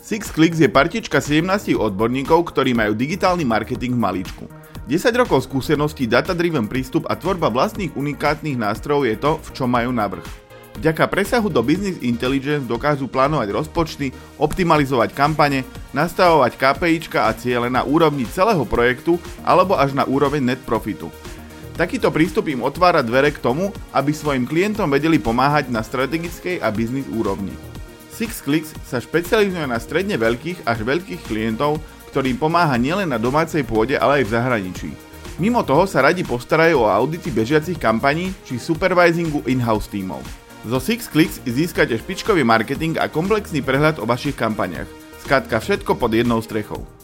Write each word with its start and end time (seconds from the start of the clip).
SixClicks 0.00 0.56
je 0.56 0.68
partička 0.72 1.20
17 1.20 1.76
odborníkov, 1.76 2.48
ktorí 2.48 2.72
majú 2.72 2.96
digitálny 2.96 3.44
marketing 3.44 4.00
v 4.00 4.00
maličku. 4.00 4.44
10 4.88 5.12
rokov 5.12 5.44
skúseností, 5.44 6.08
data-driven 6.08 6.64
prístup 6.64 7.04
a 7.06 7.14
tvorba 7.14 7.52
vlastných 7.52 7.92
unikátnych 7.92 8.56
nástrojov 8.56 9.04
je 9.04 9.16
to, 9.20 9.32
v 9.36 9.48
čom 9.52 9.68
majú 9.68 9.92
navrh. 9.92 10.24
Vďaka 10.80 11.04
presahu 11.04 11.52
do 11.52 11.60
Business 11.60 12.00
Intelligence 12.00 12.64
dokážu 12.64 13.12
plánovať 13.12 13.52
rozpočty, 13.52 14.08
optimalizovať 14.40 15.12
kampane, 15.12 15.68
nastavovať 15.92 16.56
KPIčka 16.56 17.28
a 17.28 17.36
ciele 17.36 17.68
na 17.68 17.84
úrovni 17.84 18.24
celého 18.24 18.64
projektu 18.64 19.20
alebo 19.44 19.76
až 19.76 19.92
na 19.92 20.08
úroveň 20.08 20.40
net 20.40 20.60
profitu. 20.64 21.12
Takýto 21.76 22.08
prístup 22.08 22.48
im 22.48 22.64
otvára 22.64 23.04
dvere 23.04 23.28
k 23.28 23.42
tomu, 23.44 23.68
aby 23.92 24.16
svojim 24.16 24.48
klientom 24.48 24.88
vedeli 24.88 25.20
pomáhať 25.20 25.68
na 25.68 25.84
strategickej 25.84 26.64
a 26.64 26.72
biznis 26.72 27.04
úrovni. 27.12 27.69
SixClicks 28.20 28.76
sa 28.84 29.00
špecializuje 29.00 29.64
na 29.64 29.80
stredne 29.80 30.20
veľkých 30.20 30.68
až 30.68 30.84
veľkých 30.84 31.24
klientov, 31.24 31.80
ktorým 32.12 32.36
pomáha 32.36 32.76
nielen 32.76 33.08
na 33.08 33.16
domácej 33.16 33.64
pôde, 33.64 33.96
ale 33.96 34.20
aj 34.20 34.24
v 34.28 34.32
zahraničí. 34.36 34.90
Mimo 35.40 35.64
toho 35.64 35.88
sa 35.88 36.04
radi 36.04 36.20
postarajú 36.20 36.84
o 36.84 36.92
audity 36.92 37.32
bežiacich 37.32 37.80
kampaní 37.80 38.36
či 38.44 38.60
supervisingu 38.60 39.48
in-house 39.48 39.88
tímov. 39.88 40.20
Zo 40.68 40.76
SixClicks 40.76 41.40
získate 41.48 41.96
špičkový 41.96 42.44
marketing 42.44 43.00
a 43.00 43.08
komplexný 43.08 43.64
prehľad 43.64 43.96
o 43.96 44.04
vašich 44.04 44.36
kampaniach. 44.36 44.90
Skrátka 45.24 45.56
všetko 45.56 45.96
pod 45.96 46.12
jednou 46.12 46.44
strechou. 46.44 46.99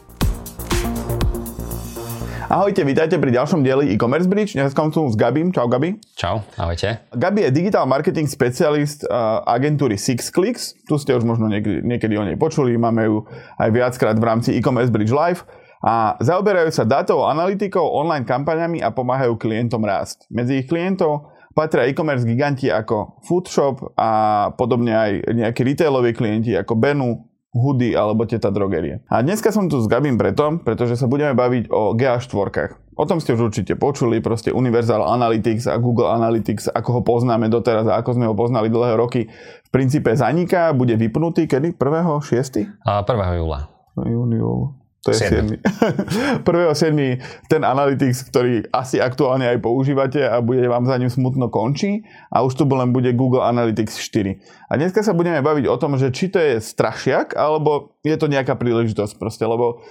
Ahojte, 2.47 2.87
vítajte 2.87 3.19
pri 3.19 3.35
ďalšom 3.35 3.67
dieli 3.67 3.91
e-commerce 3.91 4.31
bridge. 4.31 4.55
Dnes 4.55 4.71
som 4.71 5.11
s 5.11 5.19
Gabim. 5.19 5.51
Čau 5.51 5.67
Gabi. 5.67 5.99
Čau, 6.15 6.47
ahojte. 6.55 7.03
Gabi 7.11 7.43
je 7.43 7.51
digital 7.51 7.91
marketing 7.91 8.31
specialist 8.31 9.03
uh, 9.03 9.43
agentúry 9.51 9.99
SixClicks. 9.99 10.79
Tu 10.87 10.95
ste 10.95 11.19
už 11.19 11.27
možno 11.27 11.51
niekedy, 11.51 11.83
niekedy 11.83 12.15
o 12.15 12.23
nej 12.23 12.39
počuli. 12.39 12.79
Máme 12.79 13.03
ju 13.03 13.27
aj 13.59 13.71
viackrát 13.75 14.15
v 14.15 14.23
rámci 14.23 14.55
e-commerce 14.55 14.95
bridge 14.95 15.11
live. 15.11 15.43
A 15.83 16.15
zaoberajú 16.23 16.71
sa 16.71 16.87
dátovou 16.87 17.27
analytikou, 17.27 17.83
online 17.83 18.23
kampaňami 18.23 18.79
a 18.79 18.95
pomáhajú 18.95 19.35
klientom 19.43 19.83
rásť. 19.83 20.31
Medzi 20.31 20.63
ich 20.63 20.71
klientov 20.71 21.35
patria 21.51 21.91
e-commerce 21.91 22.23
giganti 22.23 22.71
ako 22.71 23.27
Foodshop 23.27 23.99
a 23.99 24.11
podobne 24.55 24.95
aj 24.95 25.35
nejakí 25.35 25.67
retailoví 25.67 26.15
klienti 26.15 26.55
ako 26.55 26.79
Benu, 26.79 27.27
hudy 27.57 27.97
alebo 27.97 28.29
teta 28.29 28.53
drogerie. 28.53 29.01
A 29.09 29.25
dneska 29.25 29.49
som 29.51 29.67
tu 29.67 29.81
s 29.81 29.89
Gabim 29.89 30.21
preto, 30.21 30.61
pretože 30.61 31.01
sa 31.01 31.09
budeme 31.09 31.33
baviť 31.33 31.73
o 31.73 31.97
GA4. 31.97 32.87
O 32.97 33.05
tom 33.05 33.21
ste 33.21 33.37
už 33.37 33.53
určite 33.53 33.77
počuli, 33.77 34.25
proste 34.25 34.53
Universal 34.53 35.05
Analytics 35.05 35.69
a 35.69 35.77
Google 35.77 36.09
Analytics, 36.17 36.73
ako 36.73 37.01
ho 37.01 37.01
poznáme 37.05 37.53
doteraz 37.53 37.85
a 37.89 38.01
ako 38.01 38.11
sme 38.17 38.25
ho 38.25 38.33
poznali 38.33 38.73
dlhé 38.73 38.97
roky, 38.97 39.29
v 39.65 39.69
princípe 39.69 40.09
zaniká, 40.17 40.73
bude 40.73 40.97
vypnutý 40.97 41.45
kedy? 41.45 41.77
1.6.? 41.77 42.73
1. 43.05 43.41
júla. 43.41 43.69
Júniu. 44.01 44.77
To 45.07 45.15
je 45.15 45.23
7. 45.23 46.43
1.7. 46.43 47.23
ten 47.53 47.63
Analytics, 47.63 48.27
ktorý 48.27 48.67
asi 48.75 48.99
aktuálne 48.99 49.47
aj 49.47 49.63
používate 49.63 50.27
a 50.27 50.43
bude 50.43 50.67
vám 50.67 50.83
za 50.83 50.99
ním 50.99 51.07
smutno 51.07 51.47
končí 51.47 52.03
a 52.35 52.43
už 52.43 52.59
tu 52.59 52.67
len 52.67 52.91
bude 52.91 53.15
Google 53.15 53.47
Analytics 53.47 53.95
4. 54.03 54.67
A 54.67 54.73
dneska 54.75 55.07
sa 55.07 55.15
budeme 55.15 55.39
baviť 55.39 55.71
o 55.71 55.77
tom, 55.79 55.95
že 55.95 56.11
či 56.11 56.27
to 56.27 56.43
je 56.43 56.59
strašiak, 56.59 57.39
alebo 57.39 57.95
je 58.03 58.19
to 58.19 58.27
nejaká 58.27 58.59
príležitosť 58.59 59.15
proste, 59.15 59.47
lebo 59.47 59.87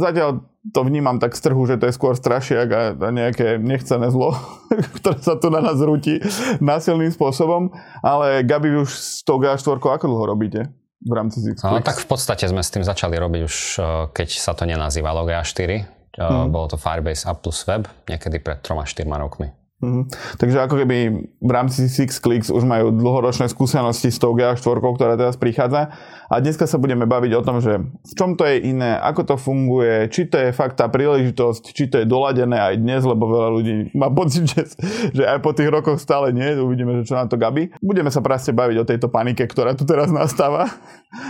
zatiaľ 0.00 0.48
to 0.72 0.80
vnímam 0.86 1.18
tak 1.20 1.34
z 1.34 1.50
trhu, 1.50 1.62
že 1.66 1.76
to 1.76 1.90
je 1.90 1.96
skôr 1.96 2.14
strašiak 2.14 2.68
a, 2.70 2.82
a 2.94 3.08
nejaké 3.12 3.60
nechcené 3.60 4.08
zlo, 4.08 4.32
ktoré 5.02 5.18
sa 5.20 5.36
tu 5.36 5.52
na 5.52 5.60
nás 5.60 5.76
rúti 5.82 6.24
násilným 6.64 7.12
spôsobom. 7.12 7.68
Ale 8.00 8.46
Gabi 8.48 8.80
už 8.80 8.88
s 8.88 9.20
tou 9.26 9.36
G4 9.36 9.76
ako 9.76 10.06
dlho 10.08 10.24
robíte? 10.24 10.60
V 11.02 11.12
rámci 11.14 11.38
Zixflix? 11.40 11.70
No, 11.70 11.82
tak 11.84 12.02
v 12.02 12.06
podstate 12.10 12.44
sme 12.50 12.62
s 12.62 12.70
tým 12.74 12.82
začali 12.82 13.14
robiť 13.14 13.42
už, 13.46 13.56
eh, 13.78 13.84
keď 14.10 14.28
sa 14.34 14.52
to 14.54 14.66
nenazývalo 14.66 15.26
GA4. 15.26 15.98
Mm. 16.18 16.50
Bolo 16.50 16.66
to 16.66 16.74
Firebase 16.74 17.30
App 17.30 17.46
plus 17.46 17.62
Web 17.70 17.86
niekedy 18.10 18.42
pred 18.42 18.58
3-4 18.58 19.06
rokmi. 19.06 19.54
Mm-hmm. 19.78 20.04
Takže 20.42 20.58
ako 20.58 20.74
keby 20.82 20.96
v 21.38 21.50
rámci 21.54 21.86
Six 21.86 22.18
Clicks 22.18 22.50
už 22.50 22.66
majú 22.66 22.90
dlhoročné 22.90 23.46
skúsenosti 23.46 24.10
s 24.10 24.18
tou 24.18 24.34
GA4, 24.34 24.58
ktorá 24.82 25.14
teraz 25.14 25.38
prichádza. 25.38 25.94
A 26.26 26.42
dneska 26.42 26.66
sa 26.66 26.82
budeme 26.82 27.06
baviť 27.06 27.32
o 27.38 27.42
tom, 27.46 27.62
že 27.62 27.78
v 27.86 28.12
čom 28.18 28.34
to 28.34 28.42
je 28.42 28.58
iné, 28.74 28.98
ako 28.98 29.22
to 29.22 29.34
funguje, 29.38 30.10
či 30.10 30.26
to 30.26 30.34
je 30.34 30.50
fakt 30.50 30.82
tá 30.82 30.90
príležitosť, 30.90 31.62
či 31.70 31.86
to 31.86 32.02
je 32.02 32.10
doladené 32.10 32.58
aj 32.58 32.74
dnes, 32.74 33.06
lebo 33.06 33.30
veľa 33.30 33.48
ľudí 33.54 33.74
má 33.94 34.10
pocit, 34.10 34.50
že, 34.50 34.66
že 35.14 35.22
aj 35.22 35.38
po 35.46 35.54
tých 35.54 35.70
rokoch 35.70 36.02
stále 36.02 36.34
nie. 36.34 36.58
Uvidíme, 36.58 36.98
že 36.98 37.08
čo 37.08 37.14
na 37.14 37.30
to 37.30 37.38
Gabi. 37.38 37.70
Budeme 37.78 38.10
sa 38.10 38.18
proste 38.18 38.50
baviť 38.50 38.76
o 38.82 38.88
tejto 38.88 39.06
panike, 39.14 39.46
ktorá 39.46 39.78
tu 39.78 39.86
teraz 39.86 40.10
nastáva. 40.10 40.66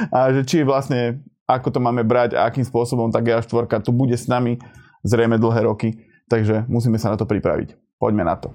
A 0.09 0.32
že 0.32 0.48
či 0.48 0.65
vlastne, 0.65 1.20
ako 1.44 1.69
to 1.69 1.84
máme 1.84 2.00
brať 2.00 2.32
a 2.32 2.48
akým 2.48 2.65
spôsobom 2.65 3.12
tá 3.12 3.20
GA4 3.20 3.84
tu 3.84 3.92
bude 3.92 4.16
s 4.16 4.25
nami 4.25 4.56
zrejme 5.04 5.38
dlhé 5.38 5.69
roky. 5.69 6.00
Takže 6.28 6.69
musíme 6.69 7.00
sa 7.00 7.12
na 7.12 7.16
to 7.16 7.25
pripraviť. 7.25 7.88
Poďme 7.98 8.22
na 8.22 8.38
to. 8.38 8.54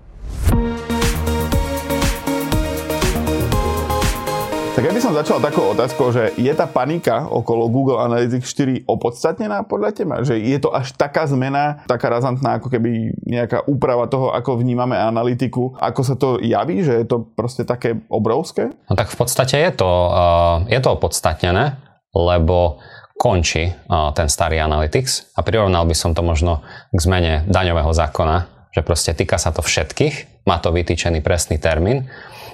Tak 4.74 4.82
ja 4.88 4.96
by 4.96 5.02
som 5.04 5.14
začal 5.14 5.44
takou 5.44 5.76
otázkou, 5.76 6.16
že 6.16 6.32
je 6.40 6.50
tá 6.56 6.64
panika 6.64 7.28
okolo 7.28 7.68
Google 7.68 8.00
Analytics 8.00 8.48
4 8.56 8.88
opodstatnená 8.88 9.68
podľa 9.68 9.92
teba? 9.92 10.24
Že 10.24 10.40
je 10.40 10.58
to 10.64 10.72
až 10.72 10.96
taká 10.96 11.28
zmena, 11.28 11.84
taká 11.92 12.08
razantná 12.08 12.58
ako 12.58 12.72
keby 12.72 13.14
nejaká 13.28 13.68
úprava 13.68 14.08
toho, 14.08 14.32
ako 14.32 14.64
vnímame 14.64 14.96
analytiku, 14.96 15.76
ako 15.76 16.02
sa 16.08 16.16
to 16.16 16.40
javí, 16.40 16.80
že 16.82 17.04
je 17.04 17.06
to 17.06 17.28
proste 17.36 17.68
také 17.68 18.00
obrovské? 18.08 18.72
No 18.88 18.96
tak 18.96 19.12
v 19.12 19.28
podstate 19.28 19.60
je 19.60 19.72
to, 19.76 19.92
uh, 20.08 20.64
je 20.72 20.80
to 20.80 20.90
opodstatnené, 20.96 21.78
lebo 22.16 22.80
končí 23.20 23.70
uh, 23.70 24.10
ten 24.16 24.32
starý 24.32 24.64
Analytics 24.64 25.36
a 25.36 25.44
prirovnal 25.44 25.84
by 25.84 25.94
som 25.94 26.16
to 26.16 26.24
možno 26.24 26.64
k 26.96 26.98
zmene 26.98 27.46
daňového 27.46 27.92
zákona, 27.92 28.53
že 28.74 28.82
proste 28.82 29.14
týka 29.14 29.38
sa 29.38 29.54
to 29.54 29.62
všetkých, 29.62 30.46
má 30.50 30.58
to 30.60 30.74
vytýčený 30.74 31.22
presný 31.22 31.62
termín 31.62 32.10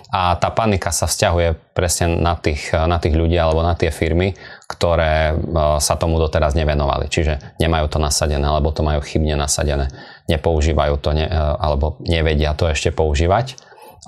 a 0.10 0.34
tá 0.42 0.50
panika 0.50 0.90
sa 0.90 1.06
vzťahuje 1.06 1.78
presne 1.78 2.18
na 2.18 2.34
tých, 2.34 2.74
na 2.74 2.98
tých 2.98 3.14
ľudí 3.14 3.38
alebo 3.38 3.62
na 3.62 3.78
tie 3.78 3.94
firmy, 3.94 4.34
ktoré 4.66 5.32
e, 5.32 5.34
sa 5.78 5.96
tomu 6.02 6.18
doteraz 6.18 6.58
nevenovali. 6.58 7.14
Čiže 7.14 7.62
nemajú 7.62 7.86
to 7.94 8.02
nasadené 8.02 8.42
alebo 8.42 8.74
to 8.74 8.82
majú 8.82 9.06
chybne 9.06 9.38
nasadené, 9.38 9.94
nepoužívajú 10.26 10.96
to 10.98 11.14
ne, 11.14 11.30
e, 11.30 11.40
alebo 11.62 12.02
nevedia 12.10 12.58
to 12.58 12.66
ešte 12.66 12.90
používať. 12.90 13.54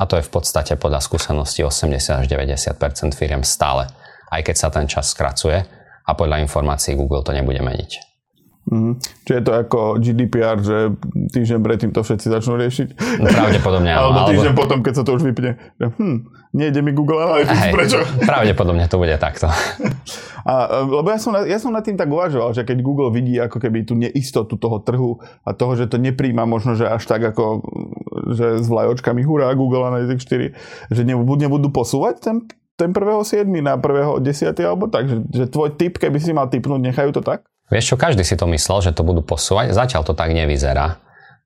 A 0.02 0.10
to 0.10 0.18
je 0.18 0.26
v 0.26 0.32
podstate 0.34 0.74
podľa 0.74 1.06
skúsenosti 1.06 1.62
80 1.62 1.94
až 1.94 2.26
90% 2.26 3.14
firiem 3.14 3.46
stále, 3.46 3.86
aj 4.34 4.42
keď 4.42 4.56
sa 4.58 4.74
ten 4.74 4.90
čas 4.90 5.14
skracuje 5.14 5.62
a 6.02 6.12
podľa 6.18 6.42
informácií 6.42 6.98
Google 6.98 7.22
to 7.22 7.30
nebude 7.30 7.62
meniť. 7.62 8.11
Mm. 8.70 9.02
Čiže 9.26 9.36
je 9.42 9.44
to 9.44 9.54
ako 9.58 9.80
GDPR, 9.98 10.58
že 10.62 10.94
týždeň 11.34 11.60
predtým 11.66 11.92
to 11.92 12.06
všetci 12.06 12.30
začnú 12.30 12.62
riešiť. 12.62 12.90
No, 13.18 13.28
pravdepodobne 13.34 13.90
áno. 13.98 14.14
alebo 14.14 14.20
týždeň 14.30 14.54
alebo... 14.54 14.62
potom, 14.62 14.78
keď 14.86 14.94
sa 15.02 15.04
to 15.04 15.12
už 15.18 15.24
vypne. 15.26 15.58
Že, 15.82 15.86
hm, 15.98 16.18
nejde 16.54 16.80
mi 16.86 16.92
Google 16.94 17.26
Analytics, 17.26 17.58
Hej, 17.58 17.74
prečo? 17.74 17.98
Pravdepodobne 18.22 18.86
to 18.86 19.02
bude 19.02 19.18
takto. 19.18 19.50
A, 20.42 20.82
lebo 20.82 21.06
ja 21.14 21.22
som, 21.22 21.38
ja 21.38 21.62
som 21.62 21.70
nad 21.70 21.86
tým 21.86 21.94
tak 21.94 22.10
uvažoval, 22.10 22.58
že 22.58 22.66
keď 22.66 22.82
Google 22.82 23.14
vidí 23.14 23.38
ako 23.38 23.62
keby 23.62 23.86
tú 23.86 23.94
neistotu 23.94 24.58
toho 24.58 24.82
trhu 24.82 25.22
a 25.46 25.54
toho, 25.54 25.78
že 25.78 25.86
to 25.86 26.02
nepríjma 26.02 26.50
možno, 26.50 26.74
že 26.74 26.90
až 26.90 27.06
tak 27.06 27.22
ako 27.22 27.62
že 28.34 28.58
s 28.58 28.66
vlajočkami 28.66 29.22
hurá 29.22 29.54
Google 29.54 29.86
Analytics 29.86 30.26
4, 30.26 30.98
že 30.98 31.02
nebudú, 31.06 31.38
nebudú 31.38 31.70
posúvať 31.70 32.16
ten 32.26 32.38
ten 32.82 32.90
1.7. 32.90 33.46
na 33.62 33.78
1.10. 33.78 34.58
alebo 34.66 34.90
tak, 34.90 35.06
že, 35.06 35.22
že 35.30 35.46
tvoj 35.46 35.78
typ, 35.78 36.02
keby 36.02 36.18
si 36.18 36.34
mal 36.34 36.50
typnúť, 36.50 36.82
nechajú 36.82 37.14
to 37.14 37.22
tak? 37.22 37.46
Vieš 37.72 37.96
čo, 37.96 37.96
každý 37.96 38.28
si 38.28 38.36
to 38.36 38.46
myslel, 38.52 38.84
že 38.84 38.92
to 38.92 39.08
budú 39.08 39.24
posúvať. 39.24 39.72
Zatiaľ 39.72 40.04
to 40.04 40.12
tak 40.12 40.36
nevyzerá. 40.36 41.00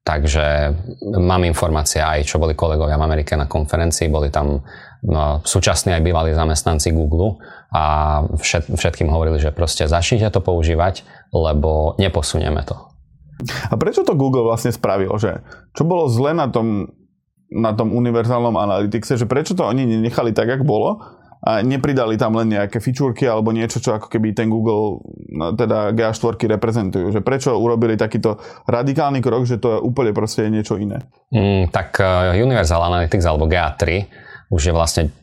Takže 0.05 0.73
mám 1.17 1.41
informácie 1.49 1.97
aj, 1.97 2.29
čo 2.29 2.37
boli 2.37 2.53
kolegovia 2.53 2.93
v 2.93 3.05
Amerike 3.09 3.33
na 3.33 3.49
konferencii, 3.49 4.05
boli 4.05 4.29
tam 4.29 4.61
no, 5.01 5.41
súčasní 5.41 5.97
aj 5.97 6.05
bývalí 6.05 6.29
zamestnanci 6.29 6.93
Google 6.93 7.41
a 7.73 8.21
všet, 8.37 8.69
všetkým 8.69 9.09
hovorili, 9.09 9.41
že 9.41 9.49
proste 9.49 9.89
začnite 9.89 10.29
to 10.29 10.45
používať, 10.45 11.01
lebo 11.33 11.97
neposunieme 11.97 12.61
to. 12.69 12.77
A 13.73 13.73
prečo 13.81 14.05
to 14.05 14.13
Google 14.13 14.45
vlastne 14.45 14.69
spravil? 14.69 15.09
Že 15.17 15.41
čo 15.73 15.83
bolo 15.89 16.05
zle 16.05 16.37
na 16.37 16.53
tom, 16.53 16.93
na 17.49 17.73
tom 17.73 17.89
univerzálnom 17.89 18.53
analytixe, 18.61 19.17
že 19.17 19.25
prečo 19.25 19.57
to 19.57 19.65
oni 19.65 19.89
nenechali 19.89 20.37
tak, 20.37 20.53
jak 20.53 20.61
bolo 20.61 21.01
a 21.45 21.61
nepridali 21.61 22.17
tam 22.17 22.33
len 22.41 22.57
nejaké 22.57 22.81
fičúrky 22.81 23.29
alebo 23.29 23.53
niečo, 23.53 23.77
čo 23.77 23.93
ako 23.93 24.09
keby 24.09 24.33
ten 24.33 24.49
Google, 24.49 24.97
no, 25.29 25.53
teda 25.53 25.93
GA4 25.93 26.57
reprezentujú. 26.57 27.13
Že 27.13 27.21
prečo 27.21 27.53
urobili 27.53 27.93
takýto 27.93 28.41
radikálny 28.65 29.21
krok, 29.21 29.45
že 29.45 29.61
to 29.61 29.77
je 29.77 29.79
úplne 29.85 30.09
proste 30.09 30.49
niečo 30.49 30.81
iné? 30.81 31.05
Mm, 31.29 31.69
tak 31.69 32.01
uh, 32.01 32.33
Universal 32.33 32.81
Analytics 32.89 33.29
alebo 33.29 33.45
GA3 33.45 34.09
už 34.49 34.61
je 34.61 34.73
vlastne 34.73 35.13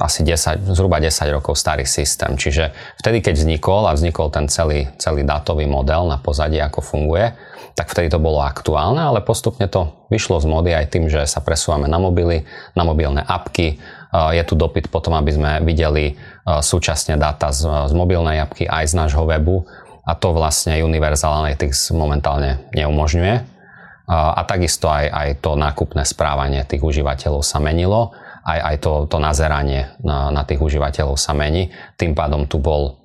asi 0.00 0.24
10, 0.24 0.72
zhruba 0.72 0.96
10 0.96 1.12
rokov 1.32 1.60
starý 1.60 1.84
systém. 1.84 2.32
Čiže 2.36 2.72
vtedy, 3.00 3.20
keď 3.20 3.36
vznikol 3.36 3.84
a 3.84 3.96
vznikol 3.96 4.32
ten 4.32 4.48
celý, 4.48 4.88
celý 4.96 5.28
dátový 5.28 5.68
model 5.68 6.08
na 6.08 6.16
pozadí, 6.16 6.56
ako 6.56 6.80
funguje, 6.80 7.36
tak 7.76 7.92
vtedy 7.92 8.08
to 8.08 8.20
bolo 8.20 8.40
aktuálne, 8.40 9.00
ale 9.00 9.20
postupne 9.20 9.68
to 9.68 10.08
vyšlo 10.08 10.40
z 10.40 10.46
mody 10.48 10.70
aj 10.72 10.88
tým, 10.92 11.08
že 11.08 11.28
sa 11.28 11.44
presúvame 11.44 11.86
na 11.86 12.00
mobily, 12.00 12.48
na 12.72 12.82
mobilné 12.82 13.20
apky, 13.24 13.76
je 14.10 14.42
tu 14.42 14.54
dopyt 14.58 14.90
potom, 14.90 15.14
aby 15.14 15.30
sme 15.30 15.50
videli 15.62 16.18
súčasne 16.44 17.14
dáta 17.14 17.54
z, 17.54 17.62
z 17.66 17.92
mobilnej 17.94 18.42
apky 18.42 18.66
aj 18.66 18.90
z 18.90 18.94
nášho 18.98 19.22
webu 19.22 19.62
a 20.02 20.18
to 20.18 20.34
vlastne 20.34 20.74
Universal 20.82 21.46
Analytics 21.46 21.94
momentálne 21.94 22.66
neumožňuje. 22.74 23.62
A 24.10 24.42
takisto 24.42 24.90
aj, 24.90 25.06
aj 25.06 25.28
to 25.38 25.54
nákupné 25.54 26.02
správanie 26.02 26.66
tých 26.66 26.82
užívateľov 26.82 27.46
sa 27.46 27.62
menilo, 27.62 28.10
aj, 28.42 28.58
aj 28.58 28.76
to, 28.82 28.92
to 29.06 29.22
nazeranie 29.22 29.86
na, 30.02 30.34
na 30.34 30.42
tých 30.42 30.58
užívateľov 30.58 31.14
sa 31.14 31.30
mení. 31.30 31.70
Tým 31.94 32.18
pádom 32.18 32.50
tu 32.50 32.58
bol 32.58 32.98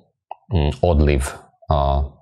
mm, 0.50 0.82
odliv 0.82 1.46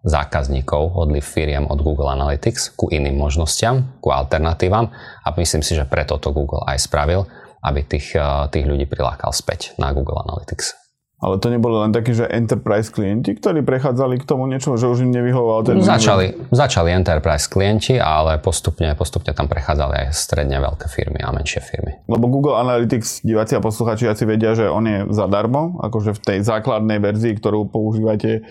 zákazníkov, 0.04 0.96
odliv 0.96 1.20
firiem 1.20 1.68
od 1.68 1.76
Google 1.84 2.08
Analytics 2.08 2.80
ku 2.80 2.88
iným 2.88 3.20
možnostiam, 3.20 4.00
ku 4.00 4.08
alternatívam 4.08 4.88
a 5.20 5.28
myslím 5.36 5.60
si, 5.60 5.76
že 5.76 5.84
preto 5.84 6.16
to 6.16 6.32
Google 6.32 6.64
aj 6.64 6.80
spravil, 6.80 7.28
aby 7.64 7.80
tých, 7.82 8.12
tých 8.52 8.66
ľudí 8.68 8.84
prilákal 8.84 9.32
späť 9.32 9.72
na 9.80 9.90
Google 9.96 10.20
Analytics. 10.20 10.84
Ale 11.24 11.40
to 11.40 11.48
neboli 11.48 11.80
len 11.80 11.88
takí, 11.88 12.12
že 12.12 12.28
enterprise 12.28 12.92
klienti, 12.92 13.32
ktorí 13.32 13.64
prechádzali 13.64 14.20
k 14.20 14.28
tomu 14.28 14.44
niečo, 14.44 14.76
že 14.76 14.84
už 14.84 15.08
im 15.08 15.10
nevyhovoval 15.14 15.64
ten... 15.64 15.80
Začali, 15.80 16.52
začali 16.52 16.92
enterprise 16.92 17.48
klienti, 17.48 17.96
ale 17.96 18.36
postupne, 18.36 18.92
postupne 18.92 19.32
tam 19.32 19.48
prechádzali 19.48 20.04
aj 20.04 20.06
stredne 20.12 20.60
veľké 20.60 20.84
firmy 20.84 21.24
a 21.24 21.32
menšie 21.32 21.64
firmy. 21.64 22.04
Lebo 22.12 22.28
Google 22.28 22.60
Analytics, 22.60 23.24
diváci 23.24 23.56
a 23.56 23.64
posluchači 23.64 24.04
asi 24.04 24.28
vedia, 24.28 24.52
že 24.52 24.68
on 24.68 24.84
je 24.84 25.08
zadarmo, 25.16 25.80
akože 25.80 26.12
v 26.12 26.20
tej 26.20 26.38
základnej 26.44 27.00
verzii, 27.00 27.40
ktorú 27.40 27.72
používate 27.72 28.44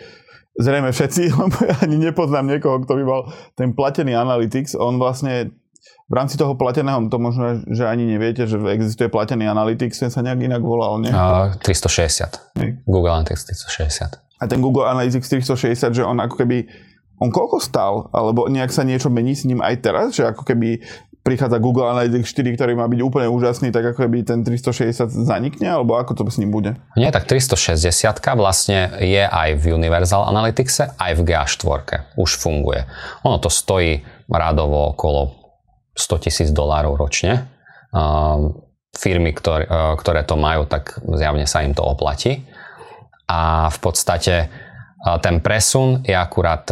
zrejme 0.57 0.89
všetci, 0.93 1.29
lebo 1.45 1.57
ja 1.65 1.77
ani 1.81 1.97
nepoznám 2.01 2.45
niekoho, 2.57 2.81
kto 2.81 2.97
by 2.97 3.03
mal 3.05 3.21
ten 3.53 3.77
platený 3.77 4.17
Analytics. 4.17 4.77
On 4.77 4.97
vlastne 4.97 5.53
v 6.07 6.13
rámci 6.13 6.35
toho 6.35 6.53
plateného, 6.53 6.99
to 7.09 7.17
možno, 7.17 7.63
že 7.67 7.87
ani 7.87 8.05
neviete, 8.05 8.45
že 8.45 8.59
existuje 8.59 9.07
platený 9.07 9.47
Analytics, 9.49 10.03
ten 10.03 10.11
sa 10.11 10.21
nejak 10.21 10.45
inak 10.45 10.61
volal, 10.61 10.99
nie? 10.99 11.09
Uh, 11.09 11.55
360. 11.63 12.59
Hej. 12.59 12.69
Google 12.85 13.17
Analytics 13.17 13.43
360. 13.49 14.19
A 14.39 14.43
ten 14.45 14.59
Google 14.59 14.85
Analytics 14.85 15.27
360, 15.31 15.95
že 15.95 16.03
on 16.03 16.19
ako 16.19 16.43
keby 16.43 16.67
on 17.23 17.31
koľko 17.31 17.63
stál? 17.63 18.11
Alebo 18.11 18.51
nejak 18.51 18.75
sa 18.75 18.83
niečo 18.83 19.07
mení 19.07 19.31
s 19.31 19.47
ním 19.47 19.63
aj 19.63 19.75
teraz? 19.79 20.07
Že 20.19 20.35
ako 20.35 20.43
keby 20.43 20.83
prichádza 21.23 21.63
Google 21.63 21.87
Analytics 21.87 22.35
4, 22.35 22.59
ktorý 22.59 22.75
má 22.75 22.83
byť 22.91 22.99
úplne 22.99 23.31
úžasný, 23.31 23.71
tak 23.71 23.95
ako 23.95 24.05
keby 24.05 24.27
ten 24.27 24.43
360 24.43 25.07
zanikne, 25.07 25.71
alebo 25.71 25.95
ako 25.95 26.19
to 26.19 26.27
s 26.27 26.35
ním 26.35 26.51
bude? 26.51 26.75
Nie, 26.99 27.15
tak 27.15 27.31
360 27.31 27.79
vlastne 28.35 28.91
je 28.99 29.23
aj 29.23 29.55
v 29.55 29.71
Universal 29.71 30.27
Analytics, 30.27 30.99
aj 30.99 31.11
v 31.15 31.21
GA4. 31.23 32.19
Už 32.19 32.35
funguje. 32.35 32.83
Ono 33.23 33.39
to 33.39 33.47
stojí 33.47 34.03
rádovo 34.27 34.91
okolo 34.91 35.42
100 35.93 36.25
tisíc 36.25 36.49
dolárov 36.49 36.97
ročne. 36.97 37.49
firmy, 38.93 39.33
ktoré, 39.33 39.65
ktoré 39.97 40.21
to 40.25 40.37
majú, 40.37 40.69
tak 40.69 41.01
zjavne 41.01 41.49
sa 41.49 41.65
im 41.65 41.73
to 41.73 41.81
oplatí. 41.81 42.45
A 43.25 43.69
v 43.69 43.77
podstate 43.81 44.49
ten 45.21 45.41
presun 45.41 46.05
je 46.05 46.13
akurát 46.13 46.65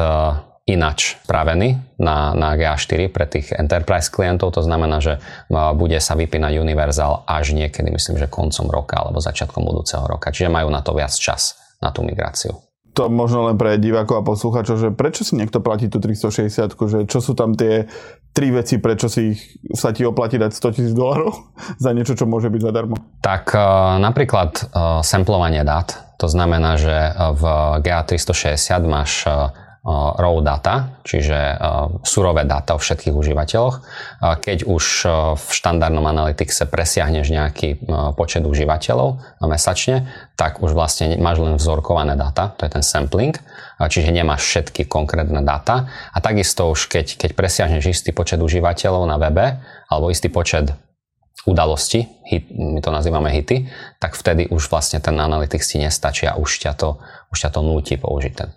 inač 0.70 1.18
spravený 1.26 1.98
na, 2.00 2.32
na 2.38 2.54
GA4 2.56 3.10
pre 3.10 3.26
tých 3.28 3.52
enterprise 3.58 4.08
klientov. 4.08 4.56
To 4.56 4.62
znamená, 4.64 5.02
že 5.02 5.18
bude 5.52 5.98
sa 6.00 6.14
vypínať 6.14 6.62
Universal 6.62 7.26
až 7.26 7.58
niekedy, 7.58 7.90
myslím, 7.90 8.22
že 8.22 8.32
koncom 8.32 8.70
roka 8.70 9.02
alebo 9.02 9.20
začiatkom 9.20 9.66
budúceho 9.66 10.06
roka. 10.06 10.30
Čiže 10.32 10.54
majú 10.54 10.70
na 10.70 10.86
to 10.86 10.94
viac 10.94 11.12
čas, 11.12 11.58
na 11.82 11.90
tú 11.90 12.06
migráciu. 12.06 12.71
To 12.92 13.08
možno 13.08 13.48
len 13.48 13.56
pre 13.56 13.80
divákov 13.80 14.20
a 14.20 14.28
poslucháčov, 14.28 14.76
že 14.76 14.90
prečo 14.92 15.24
si 15.24 15.40
niekto 15.40 15.64
platí 15.64 15.88
tú 15.88 16.04
360, 16.04 16.76
že 16.76 17.00
čo 17.08 17.20
sú 17.24 17.32
tam 17.40 17.56
tie 17.56 17.88
tri 18.36 18.52
veci, 18.52 18.84
prečo 18.84 19.08
si 19.08 19.36
ich, 19.36 19.40
sa 19.72 19.96
ti 19.96 20.04
oplatí 20.04 20.36
dať 20.36 20.52
100 20.52 20.76
tisíc 20.76 20.94
dolarov 20.96 21.56
za 21.84 21.96
niečo, 21.96 22.20
čo 22.20 22.28
môže 22.28 22.52
byť 22.52 22.62
zadarmo? 22.62 22.96
Tak 23.24 23.56
napríklad 24.04 24.76
samplovanie 25.08 25.64
dát. 25.64 26.16
To 26.20 26.30
znamená, 26.30 26.78
že 26.78 26.94
v 27.18 27.44
GA360 27.82 28.82
máš 28.86 29.26
raw 29.90 30.36
data, 30.46 31.02
čiže 31.02 31.58
surové 32.06 32.46
data 32.46 32.78
o 32.78 32.80
všetkých 32.80 33.18
užívateľoch. 33.18 33.76
Keď 34.22 34.70
už 34.70 34.86
v 35.34 35.48
štandardnom 35.50 36.06
Analyticse 36.06 36.70
presiahneš 36.70 37.34
nejaký 37.34 37.90
počet 38.14 38.46
užívateľov 38.46 39.42
mesačne, 39.42 40.06
tak 40.38 40.62
už 40.62 40.78
vlastne 40.78 41.18
máš 41.18 41.42
len 41.42 41.58
vzorkované 41.58 42.14
data, 42.14 42.54
to 42.62 42.70
je 42.70 42.78
ten 42.78 42.86
sampling, 42.86 43.34
čiže 43.82 44.14
nemáš 44.14 44.46
všetky 44.46 44.86
konkrétne 44.86 45.42
data. 45.42 45.90
A 46.14 46.18
takisto 46.22 46.70
už 46.70 46.86
keď, 46.86 47.18
keď 47.18 47.34
presiahneš 47.34 47.90
istý 47.90 48.14
počet 48.14 48.38
užívateľov 48.38 49.10
na 49.10 49.18
webe, 49.18 49.58
alebo 49.90 50.14
istý 50.14 50.30
počet 50.30 50.78
udalosti, 51.42 52.06
hit, 52.22 52.54
my 52.54 52.78
to 52.86 52.94
nazývame 52.94 53.34
hity, 53.34 53.66
tak 53.98 54.14
vtedy 54.14 54.46
už 54.54 54.70
vlastne 54.70 55.02
ten 55.02 55.18
Analytics 55.18 55.74
ti 55.74 55.78
nestačí 55.82 56.30
a 56.30 56.38
už 56.38 56.62
ťa 56.62 56.74
to, 56.78 57.02
už 57.34 57.38
ťa 57.48 57.50
to 57.50 57.60
núti 57.66 57.98
použiť 57.98 58.34
ten, 58.38 58.50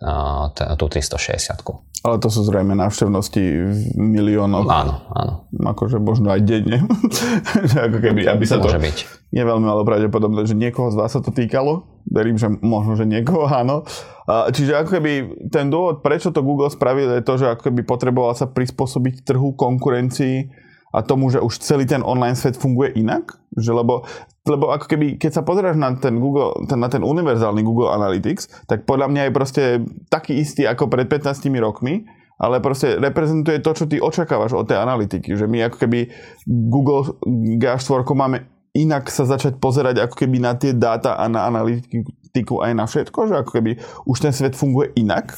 ten, 0.53 0.67
tú 0.77 0.85
360. 0.93 1.65
Ale 2.05 2.21
to 2.21 2.29
sú 2.29 2.45
zrejme 2.45 2.77
návštevnosti 2.77 3.41
v 3.41 3.97
miliónoch. 3.97 4.69
Áno, 4.69 5.09
áno. 5.17 5.49
Akože 5.57 5.97
možno 5.97 6.29
aj 6.37 6.45
denne. 6.45 6.85
ako 7.89 7.97
keby, 7.97 8.29
aby 8.29 8.45
sa 8.45 8.61
Môže 8.61 8.77
to... 8.77 8.85
byť. 8.85 8.97
Je 9.33 9.41
veľmi 9.41 9.65
malo 9.65 9.89
pravdepodobné, 9.89 10.45
že 10.45 10.53
niekoho 10.53 10.93
z 10.93 11.01
vás 11.01 11.17
sa 11.17 11.25
to 11.25 11.33
týkalo. 11.33 11.89
Verím, 12.05 12.37
že 12.37 12.53
možno, 12.61 13.01
že 13.01 13.09
niekoho 13.09 13.49
áno. 13.49 13.89
Čiže 14.29 14.85
ako 14.85 15.01
keby 15.01 15.13
ten 15.49 15.73
dôvod, 15.73 16.05
prečo 16.05 16.29
to 16.29 16.45
Google 16.45 16.69
spravil, 16.69 17.09
je 17.09 17.25
to, 17.25 17.41
že 17.41 17.57
ako 17.57 17.73
keby 17.73 17.81
potreboval 17.89 18.37
sa 18.37 18.53
prispôsobiť 18.53 19.25
trhu 19.25 19.57
konkurencii 19.57 20.64
a 20.95 21.03
tomu, 21.03 21.27
že 21.27 21.43
už 21.43 21.59
celý 21.59 21.91
ten 21.91 22.07
online 22.07 22.39
svet 22.39 22.55
funguje 22.55 22.95
inak? 22.95 23.35
Že 23.59 23.83
lebo, 23.83 24.07
lebo 24.47 24.71
ako 24.71 24.87
keby, 24.87 25.19
keď 25.19 25.31
sa 25.35 25.43
pozeráš 25.43 25.75
na 25.75 25.91
ten, 25.99 26.23
Google, 26.23 26.55
ten, 26.71 26.79
na 26.79 26.87
ten 26.87 27.03
univerzálny 27.03 27.67
Google 27.67 27.91
Analytics, 27.91 28.71
tak 28.71 28.87
podľa 28.87 29.11
mňa 29.11 29.23
je 29.27 29.33
proste 29.35 29.63
taký 30.07 30.39
istý 30.39 30.71
ako 30.71 30.87
pred 30.87 31.11
15 31.11 31.51
rokmi, 31.59 32.07
ale 32.39 32.63
proste 32.63 33.03
reprezentuje 33.03 33.59
to, 33.59 33.71
čo 33.75 33.85
ty 33.91 33.99
očakávaš 33.99 34.55
od 34.55 34.71
tej 34.71 34.79
analytiky. 34.79 35.35
Že 35.35 35.51
my 35.51 35.59
ako 35.67 35.77
keby 35.83 35.99
Google 36.47 37.19
GA4 37.59 38.07
máme 38.15 38.47
inak 38.75 39.07
sa 39.07 39.23
začať 39.27 39.59
pozerať 39.63 40.03
ako 40.03 40.15
keby 40.27 40.43
na 40.43 40.59
tie 40.59 40.75
dáta 40.75 41.15
a 41.15 41.31
na 41.31 41.47
analytiku 41.47 42.59
aj 42.63 42.73
na 42.75 42.85
všetko, 42.91 43.19
že 43.31 43.35
ako 43.43 43.51
keby 43.55 43.79
už 44.07 44.19
ten 44.19 44.35
svet 44.35 44.59
funguje 44.59 44.91
inak? 44.99 45.31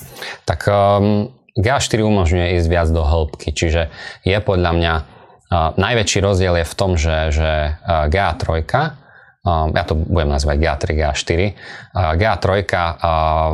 Tak 0.49 0.65
um, 0.69 1.29
GA4 1.57 2.01
umožňuje 2.01 2.57
ísť 2.57 2.69
viac 2.69 2.89
do 2.89 3.05
hĺbky, 3.05 3.53
čiže 3.53 3.93
je 4.25 4.39
podľa 4.41 4.73
mňa 4.73 4.93
najväčší 5.53 6.19
rozdiel 6.23 6.63
je 6.63 6.67
v 6.67 6.75
tom, 6.75 6.99
že, 6.99 7.31
že 7.31 7.79
GA3, 7.87 8.67
ja 9.47 9.83
to 9.87 9.95
budem 9.95 10.35
nazvať 10.35 10.57
GA3, 10.59 10.85
GA4, 10.99 11.41
GA3 11.95 12.49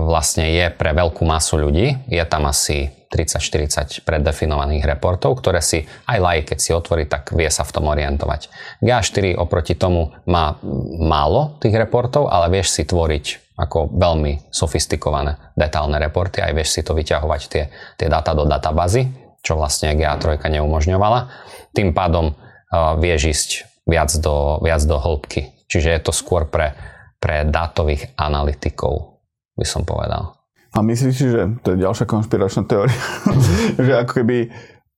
vlastne 0.08 0.48
je 0.48 0.66
pre 0.72 0.96
veľkú 0.96 1.20
masu 1.28 1.60
ľudí, 1.60 2.08
je 2.08 2.24
tam 2.24 2.48
asi 2.48 2.88
30-40 3.12 4.08
preddefinovaných 4.08 4.88
reportov, 4.88 5.36
ktoré 5.44 5.60
si 5.60 5.84
aj 6.08 6.17
like, 6.17 6.56
keď 6.56 6.58
si 6.64 6.72
otvorí, 6.72 7.05
tak 7.05 7.36
vie 7.36 7.52
sa 7.52 7.60
v 7.60 7.76
tom 7.76 7.93
orientovať. 7.93 8.48
GA4 8.81 9.36
oproti 9.36 9.76
tomu 9.76 10.17
má 10.24 10.56
málo 10.96 11.60
tých 11.60 11.76
reportov, 11.76 12.32
ale 12.32 12.48
vieš 12.48 12.72
si 12.72 12.88
tvoriť 12.88 13.52
ako 13.52 13.93
veľmi 13.93 14.48
sofistikované 14.48 15.52
detálne 15.52 16.00
reporty, 16.00 16.40
aj 16.40 16.56
vieš 16.56 16.72
si 16.72 16.81
to 16.81 16.96
vyťahovať 16.96 17.40
tie, 17.52 17.69
tie 18.00 18.08
dáta 18.08 18.32
do 18.32 18.48
databázy, 18.48 19.05
čo 19.43 19.58
vlastne 19.58 19.93
GA3 19.99 20.39
neumožňovala 20.39 21.20
tým 21.75 21.96
pádom 21.96 22.32
uh, 22.32 22.94
vieš 23.01 23.22
ísť 23.29 23.51
viac 23.89 24.13
do, 24.22 24.63
viac 24.63 24.81
do 24.87 24.96
hĺbky. 25.01 25.51
Čiže 25.67 25.89
je 25.89 26.01
to 26.05 26.13
skôr 26.15 26.46
pre, 26.46 26.77
pre 27.19 27.49
dátových 27.49 28.15
analytikov, 28.15 29.25
by 29.56 29.67
som 29.67 29.82
povedal. 29.82 30.37
A 30.72 30.81
myslíš 30.81 31.15
si, 31.17 31.27
že 31.29 31.43
to 31.61 31.77
je 31.77 31.84
ďalšia 31.84 32.06
konšpiračná 32.08 32.63
teória, 32.65 32.96
že 33.89 33.93
ako 34.05 34.13
keby 34.22 34.37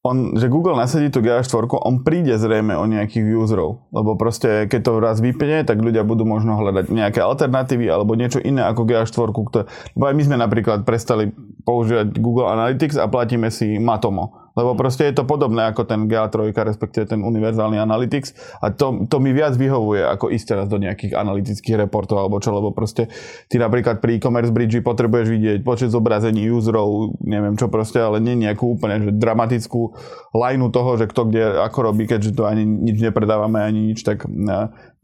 on, 0.05 0.37
že 0.37 0.53
Google 0.53 0.77
nasadí 0.77 1.09
tú 1.09 1.25
GA4, 1.25 1.65
on 1.81 2.05
príde 2.05 2.37
zrejme 2.37 2.77
o 2.77 2.85
nejakých 2.85 3.25
userov, 3.41 3.89
lebo 3.89 4.21
proste 4.21 4.69
keď 4.69 4.81
to 4.85 4.93
raz 5.01 5.19
vypne, 5.25 5.65
tak 5.65 5.81
ľudia 5.81 6.05
budú 6.05 6.29
možno 6.29 6.61
hľadať 6.61 6.93
nejaké 6.93 7.25
alternatívy 7.25 7.89
alebo 7.89 8.13
niečo 8.13 8.37
iné 8.45 8.69
ako 8.69 8.85
GA4, 8.85 9.29
ktoré, 9.33 9.65
lebo 9.97 10.05
aj 10.05 10.15
my 10.15 10.23
sme 10.29 10.37
napríklad 10.37 10.85
prestali 10.85 11.33
používať 11.65 12.21
Google 12.21 12.53
Analytics 12.53 13.01
a 13.01 13.09
platíme 13.09 13.49
si 13.49 13.81
Matomo 13.81 14.44
lebo 14.55 14.79
proste 14.79 15.11
je 15.11 15.15
to 15.19 15.27
podobné 15.27 15.67
ako 15.71 15.87
ten 15.87 16.07
GA3, 16.07 16.55
respektíve 16.55 17.11
ten 17.11 17.21
univerzálny 17.27 17.79
Analytics 17.79 18.59
a 18.63 18.71
to, 18.71 19.07
to 19.11 19.19
mi 19.19 19.35
viac 19.35 19.59
vyhovuje 19.59 20.07
ako 20.07 20.31
ísť 20.31 20.47
teraz 20.47 20.67
do 20.71 20.79
nejakých 20.79 21.19
analytických 21.19 21.87
reportov 21.87 22.23
alebo 22.23 22.39
čo, 22.39 22.55
lebo 22.55 22.71
proste 22.71 23.11
ty 23.51 23.59
napríklad 23.59 23.99
pri 23.99 24.19
e-commerce 24.19 24.55
bridge 24.55 24.79
potrebuješ 24.81 25.27
vidieť 25.31 25.59
počet 25.67 25.91
zobrazení 25.91 26.47
userov, 26.49 27.19
neviem 27.23 27.59
čo 27.59 27.67
proste, 27.67 27.99
ale 27.99 28.23
nie 28.23 28.39
nejakú 28.39 28.79
úplne 28.79 29.03
že 29.05 29.13
dramatickú 29.13 29.95
lineu 30.33 30.71
toho, 30.71 30.97
že 30.97 31.11
kto 31.11 31.29
kde 31.29 31.43
ako 31.67 31.79
robí, 31.91 32.07
keďže 32.07 32.35
to 32.39 32.47
ani 32.47 32.63
nič 32.63 33.03
nepredávame, 33.03 33.59
ani 33.59 33.93
nič, 33.93 34.07
tak 34.07 34.25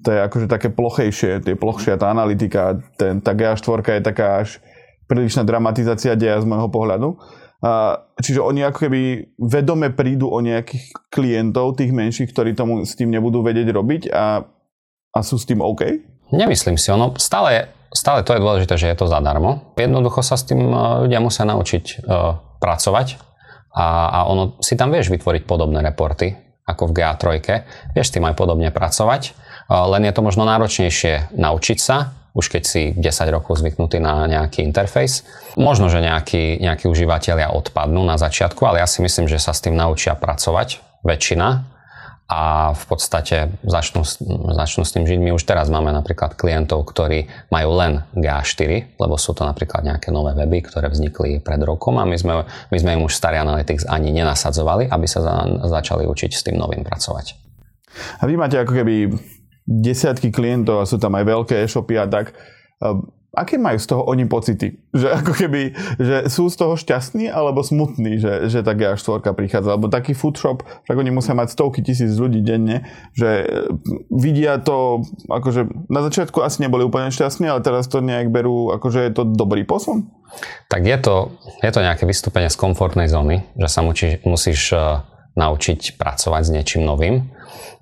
to 0.01 0.09
je 0.09 0.19
akože 0.25 0.47
také 0.49 0.73
plochejšie, 0.73 1.45
tie 1.45 1.55
plochšia 1.59 2.01
tá 2.01 2.09
analytika, 2.09 2.81
ten, 2.97 3.21
tá 3.21 3.37
GA4 3.37 4.01
je 4.01 4.03
taká 4.03 4.27
až 4.47 4.63
prílišná 5.11 5.43
dramatizácia 5.43 6.15
deja 6.15 6.39
z 6.39 6.47
môjho 6.47 6.71
pohľadu. 6.71 7.19
A, 7.61 8.01
čiže 8.17 8.41
oni 8.41 8.65
ako 8.65 8.89
keby 8.89 9.01
vedome 9.37 9.93
prídu 9.93 10.33
o 10.33 10.41
nejakých 10.41 11.13
klientov, 11.13 11.77
tých 11.77 11.93
menších, 11.93 12.33
ktorí 12.33 12.57
tomu 12.57 12.89
s 12.89 12.97
tým 12.97 13.13
nebudú 13.13 13.45
vedieť 13.45 13.69
robiť 13.73 14.03
a 14.13 14.45
A 15.11 15.27
sú 15.27 15.43
s 15.43 15.47
tým 15.47 15.59
OK? 15.59 15.83
Nemyslím 16.31 16.79
si. 16.79 16.95
Ono 16.95 17.19
stále, 17.19 17.75
stále 17.91 18.23
to 18.23 18.31
je 18.31 18.39
dôležité, 18.39 18.79
že 18.79 18.87
je 18.87 18.97
to 18.97 19.11
zadarmo. 19.11 19.75
Jednoducho 19.75 20.23
sa 20.23 20.39
s 20.39 20.47
tým 20.47 20.71
e, 20.71 20.79
ľudia 21.07 21.19
musia 21.19 21.43
naučiť 21.43 22.07
uh, 22.07 22.39
pracovať 22.63 23.19
a, 23.75 23.87
a 24.07 24.19
ono 24.31 24.55
si 24.63 24.79
tam 24.79 24.95
vieš 24.95 25.11
vytvoriť 25.11 25.51
podobné 25.51 25.83
reporty 25.83 26.39
ako 26.63 26.95
v 26.95 27.03
GA3. 27.03 27.27
Vieš 27.99 28.07
s 28.07 28.15
tým 28.15 28.23
aj 28.31 28.39
podobne 28.39 28.71
pracovať, 28.71 29.35
uh, 29.35 29.91
len 29.91 30.07
je 30.07 30.15
to 30.15 30.23
možno 30.23 30.47
náročnejšie 30.47 31.35
naučiť 31.35 31.79
sa, 31.83 32.15
už 32.35 32.47
keď 32.49 32.63
si 32.63 32.83
10 32.95 33.03
rokov 33.35 33.59
zvyknutý 33.59 33.99
na 33.99 34.27
nejaký 34.31 34.63
interfejs. 34.63 35.27
Možno, 35.59 35.91
že 35.91 36.03
nejakí, 36.03 36.63
nejakí 36.63 36.87
užívateľia 36.87 37.51
odpadnú 37.51 38.07
na 38.07 38.15
začiatku, 38.15 38.63
ale 38.67 38.83
ja 38.83 38.87
si 38.87 39.03
myslím, 39.03 39.27
že 39.27 39.43
sa 39.43 39.51
s 39.51 39.63
tým 39.63 39.75
naučia 39.75 40.15
pracovať 40.15 40.83
väčšina 41.03 41.71
a 42.31 42.71
v 42.79 42.85
podstate 42.87 43.59
začnú, 43.67 44.07
začnú 44.55 44.87
s 44.87 44.95
tým 44.95 45.03
žiť. 45.03 45.19
My 45.19 45.35
už 45.35 45.43
teraz 45.43 45.67
máme 45.67 45.91
napríklad 45.91 46.39
klientov, 46.39 46.87
ktorí 46.87 47.27
majú 47.51 47.75
len 47.75 48.07
GA4, 48.15 48.95
lebo 49.03 49.19
sú 49.19 49.35
to 49.35 49.43
napríklad 49.43 49.83
nejaké 49.83 50.15
nové 50.15 50.39
weby, 50.39 50.63
ktoré 50.63 50.87
vznikli 50.87 51.43
pred 51.43 51.59
rokom 51.67 51.99
a 51.99 52.07
my 52.07 52.15
sme, 52.15 52.47
my 52.47 52.79
sme 52.79 52.95
im 52.95 53.03
už 53.03 53.19
starý 53.19 53.43
Analytics 53.43 53.91
ani 53.91 54.15
nenasadzovali, 54.15 54.87
aby 54.87 55.07
sa 55.11 55.27
za, 55.27 55.35
začali 55.67 56.07
učiť 56.07 56.31
s 56.31 56.47
tým 56.47 56.55
novým 56.55 56.87
pracovať. 56.87 57.35
A 58.23 58.31
vy 58.31 58.39
máte 58.39 58.63
ako 58.63 58.79
keby 58.79 59.11
desiatky 59.67 60.33
klientov 60.33 60.83
a 60.83 60.89
sú 60.89 60.97
tam 60.97 61.17
aj 61.17 61.25
veľké 61.25 61.55
e-shopy 61.65 61.99
a 62.01 62.07
tak 62.09 62.33
aké 63.31 63.59
majú 63.59 63.79
z 63.79 63.87
toho 63.87 64.03
oni 64.11 64.27
pocity? 64.27 64.75
Že 64.91 65.07
ako 65.23 65.33
keby, 65.39 65.63
že 66.03 66.17
sú 66.27 66.51
z 66.51 66.57
toho 66.59 66.75
šťastní 66.75 67.31
alebo 67.31 67.63
smutní, 67.63 68.19
že, 68.19 68.51
že 68.51 68.67
tá 68.67 68.75
GA4 68.75 69.23
prichádza? 69.23 69.79
Alebo 69.79 69.87
taký 69.87 70.19
food 70.19 70.35
shop, 70.35 70.67
však 70.87 70.97
oni 70.99 71.11
musia 71.15 71.35
mať 71.39 71.55
stovky 71.55 71.81
tisíc 71.87 72.11
ľudí 72.19 72.43
denne, 72.43 72.91
že 73.15 73.31
e, 73.31 73.47
vidia 74.11 74.59
to, 74.59 75.07
akože 75.31 75.71
na 75.87 76.03
začiatku 76.03 76.43
asi 76.43 76.67
neboli 76.67 76.83
úplne 76.83 77.15
šťastní, 77.15 77.47
ale 77.47 77.63
teraz 77.63 77.87
to 77.87 78.03
nejak 78.03 78.35
berú, 78.35 78.75
akože 78.75 79.07
je 79.07 79.13
to 79.15 79.23
dobrý 79.23 79.63
posun? 79.63 80.11
Tak 80.71 80.87
je 80.87 80.99
to, 80.99 81.35
je 81.63 81.71
to 81.71 81.81
nejaké 81.83 82.07
vystúpenie 82.07 82.51
z 82.51 82.59
komfortnej 82.59 83.11
zóny, 83.11 83.47
že 83.59 83.69
sa 83.71 83.83
musíš, 83.83 84.23
musíš 84.23 84.61
uh, 84.75 85.03
naučiť 85.35 85.99
pracovať 85.99 86.43
s 86.47 86.51
niečím 86.55 86.83
novým 86.87 87.31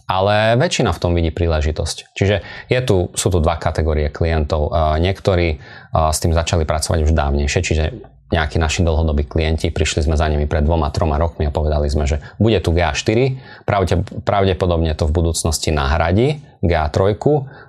ale 0.08 0.56
väčšina 0.56 0.96
v 0.96 1.00
tom 1.04 1.12
vidí 1.12 1.28
príležitosť. 1.28 2.16
Čiže 2.16 2.36
je 2.72 2.80
tu, 2.80 3.12
sú 3.12 3.28
tu 3.28 3.38
dva 3.44 3.60
kategórie 3.60 4.08
klientov. 4.08 4.72
Niektorí 4.96 5.60
s 5.92 6.18
tým 6.18 6.32
začali 6.32 6.64
pracovať 6.64 7.04
už 7.04 7.12
dávnejšie, 7.12 7.60
čiže 7.60 7.84
nejakí 8.28 8.60
naši 8.60 8.84
dlhodobí 8.84 9.24
klienti, 9.24 9.72
prišli 9.72 10.04
sme 10.04 10.12
za 10.12 10.28
nimi 10.28 10.44
pred 10.44 10.60
dvoma, 10.60 10.92
troma 10.92 11.16
rokmi 11.16 11.48
a 11.48 11.52
povedali 11.52 11.88
sme, 11.88 12.04
že 12.04 12.20
bude 12.36 12.60
tu 12.60 12.76
GA4, 12.76 13.40
pravdepodobne 14.20 14.92
to 14.92 15.08
v 15.08 15.16
budúcnosti 15.16 15.72
nahradí 15.72 16.44
GA3, 16.60 17.16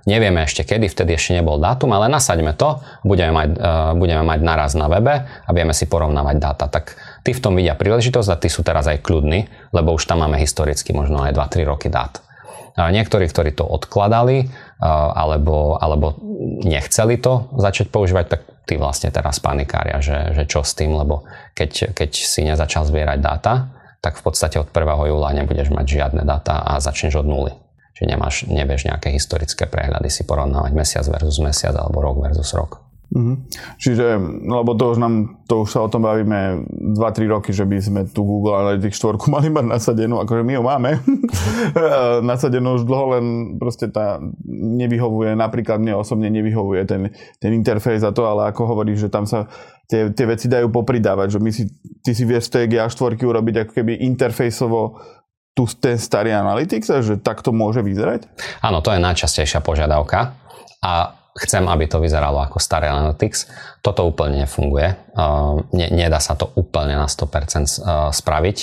nevieme 0.03 0.43
ešte 0.43 0.67
kedy, 0.67 0.91
vtedy 0.91 1.15
ešte 1.15 1.39
nebol 1.39 1.63
dátum, 1.63 1.95
ale 1.95 2.11
nasaďme 2.11 2.51
to, 2.59 2.83
budeme 3.07 3.31
mať, 3.31 3.49
budeme 3.95 4.23
mať 4.27 4.39
naraz 4.43 4.75
na 4.75 4.91
webe 4.91 5.23
a 5.23 5.49
vieme 5.55 5.71
si 5.71 5.87
porovnávať 5.87 6.35
dáta. 6.35 6.67
Tak 6.67 6.91
tí 7.23 7.31
v 7.31 7.39
tom 7.39 7.55
vidia 7.55 7.79
príležitosť 7.79 8.27
a 8.27 8.35
tí 8.35 8.51
sú 8.51 8.59
teraz 8.59 8.83
aj 8.83 8.99
kľudní, 8.99 9.47
lebo 9.71 9.95
už 9.95 10.11
tam 10.11 10.27
máme 10.27 10.35
historicky 10.43 10.91
možno 10.91 11.23
aj 11.23 11.39
2-3 11.39 11.71
roky 11.71 11.87
dát. 11.87 12.19
Niektorí, 12.87 13.27
ktorí 13.27 13.51
to 13.51 13.67
odkladali 13.67 14.47
alebo, 14.79 15.75
alebo 15.75 16.15
nechceli 16.63 17.19
to 17.19 17.51
začať 17.59 17.91
používať, 17.91 18.25
tak 18.31 18.41
tí 18.63 18.79
vlastne 18.79 19.11
teraz 19.11 19.43
panikária, 19.43 19.99
že, 19.99 20.31
že 20.31 20.47
čo 20.47 20.63
s 20.63 20.77
tým, 20.77 20.95
lebo 20.95 21.27
keď, 21.57 21.91
keď 21.91 22.11
si 22.15 22.47
nezačal 22.47 22.87
zbierať 22.87 23.19
dáta, 23.19 23.53
tak 23.99 24.15
v 24.15 24.23
podstate 24.23 24.55
od 24.61 24.71
1. 24.71 25.11
júla 25.11 25.35
nebudeš 25.35 25.75
mať 25.75 25.85
žiadne 25.89 26.23
dáta 26.23 26.63
a 26.63 26.79
začneš 26.79 27.19
od 27.19 27.27
nuly. 27.27 27.53
Čiže 27.99 28.07
nemáš, 28.07 28.35
nevieš 28.47 28.87
nejaké 28.87 29.11
historické 29.11 29.67
prehľady 29.67 30.07
si 30.07 30.23
porovnávať 30.23 30.71
mesiac 30.71 31.05
versus 31.11 31.43
mesiac 31.43 31.75
alebo 31.75 31.99
rok 31.99 32.23
versus 32.23 32.55
rok. 32.55 32.88
Mm-hmm. 33.09 33.35
Čiže, 33.81 34.21
no 34.21 34.61
lebo 34.61 34.77
to 34.77 34.93
už, 34.93 35.01
nám, 35.01 35.41
to 35.49 35.65
už 35.65 35.69
sa 35.73 35.81
o 35.81 35.89
tom 35.89 36.05
bavíme 36.05 36.61
2-3 36.93 37.25
roky, 37.25 37.49
že 37.49 37.65
by 37.65 37.77
sme 37.81 38.01
tu 38.05 38.21
Google 38.21 38.53
Analytics 38.53 39.01
4 39.01 39.17
mali 39.33 39.49
mať 39.49 39.65
nasadenú, 39.65 40.21
akože 40.21 40.45
my 40.45 40.53
ju 40.53 40.61
máme 40.61 40.89
nasadenú 42.29 42.77
už 42.77 42.85
dlho, 42.85 43.05
len 43.17 43.25
proste 43.57 43.89
tá 43.89 44.21
nevyhovuje, 44.45 45.33
napríklad 45.33 45.81
mne 45.81 45.97
osobne 45.97 46.29
nevyhovuje 46.29 46.85
ten, 46.85 47.09
ten 47.41 47.51
interfejs 47.57 48.05
a 48.05 48.13
to, 48.13 48.29
ale 48.29 48.53
ako 48.53 48.77
hovoríš, 48.77 49.09
že 49.09 49.09
tam 49.09 49.25
sa 49.25 49.49
tie, 49.89 50.13
tie 50.13 50.25
veci 50.29 50.45
dajú 50.45 50.69
popridávať, 50.69 51.37
že 51.37 51.39
my 51.41 51.49
si, 51.49 51.65
ty 52.05 52.13
si 52.13 52.29
vieš 52.29 52.53
z 52.53 52.61
tej 52.61 52.65
GA4 52.77 53.17
urobiť 53.17 53.55
ako 53.65 53.71
keby 53.73 54.05
interfejsovo 54.05 55.01
tu 55.57 55.65
ten 55.81 55.97
starý 55.97 56.29
Analytics 56.31 56.87
a 56.93 57.01
že 57.01 57.17
takto 57.19 57.49
môže 57.49 57.81
vyzerať? 57.81 58.29
Áno, 58.61 58.85
to 58.85 58.93
je 58.93 59.01
najčastejšia 59.01 59.59
požiadavka 59.65 60.37
a 60.79 61.18
chcem, 61.37 61.65
aby 61.67 61.85
to 61.85 62.01
vyzeralo 62.01 62.41
ako 62.41 62.57
staré 62.57 62.89
Analytics. 62.89 63.51
Toto 63.85 64.07
úplne 64.07 64.47
nefunguje. 64.47 64.87
Ne, 65.75 65.87
nedá 65.93 66.17
sa 66.17 66.33
to 66.33 66.49
úplne 66.57 66.97
na 66.97 67.05
100% 67.05 68.13
spraviť, 68.15 68.57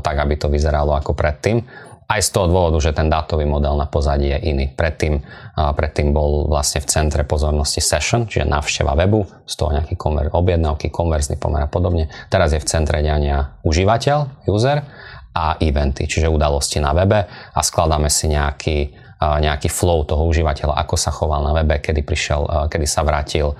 tak 0.00 0.16
aby 0.16 0.34
to 0.40 0.48
vyzeralo 0.48 0.96
ako 0.96 1.12
predtým. 1.12 1.64
Aj 2.12 2.20
z 2.20 2.28
toho 2.28 2.44
dôvodu, 2.44 2.76
že 2.76 2.92
ten 2.92 3.08
dátový 3.08 3.48
model 3.48 3.72
na 3.72 3.88
pozadí 3.88 4.36
je 4.36 4.52
iný. 4.52 4.68
Predtým, 4.68 5.24
predtým 5.56 6.12
bol 6.12 6.44
vlastne 6.44 6.84
v 6.84 6.90
centre 6.92 7.24
pozornosti 7.24 7.80
session, 7.80 8.28
čiže 8.28 8.44
návšteva 8.44 8.92
webu, 8.92 9.24
z 9.48 9.54
toho 9.56 9.72
nejaký 9.72 9.96
konver- 9.96 10.28
objednávky, 10.28 10.92
konverzný 10.92 11.40
pomer 11.40 11.64
a 11.64 11.72
podobne. 11.72 12.12
Teraz 12.28 12.52
je 12.52 12.60
v 12.60 12.68
centre 12.68 13.00
diania 13.00 13.56
užívateľ, 13.64 14.44
user 14.44 14.84
a 15.32 15.56
eventy, 15.56 16.04
čiže 16.04 16.28
udalosti 16.28 16.84
na 16.84 16.92
webe 16.92 17.24
a 17.32 17.60
skladáme 17.64 18.12
si 18.12 18.28
nejaký 18.28 18.92
nejaký 19.22 19.70
flow 19.70 20.02
toho 20.02 20.26
užívateľa, 20.26 20.74
ako 20.82 20.94
sa 20.98 21.14
choval 21.14 21.46
na 21.46 21.52
webe, 21.54 21.78
kedy 21.78 22.02
prišiel, 22.02 22.66
kedy 22.66 22.86
sa 22.90 23.06
vrátil, 23.06 23.54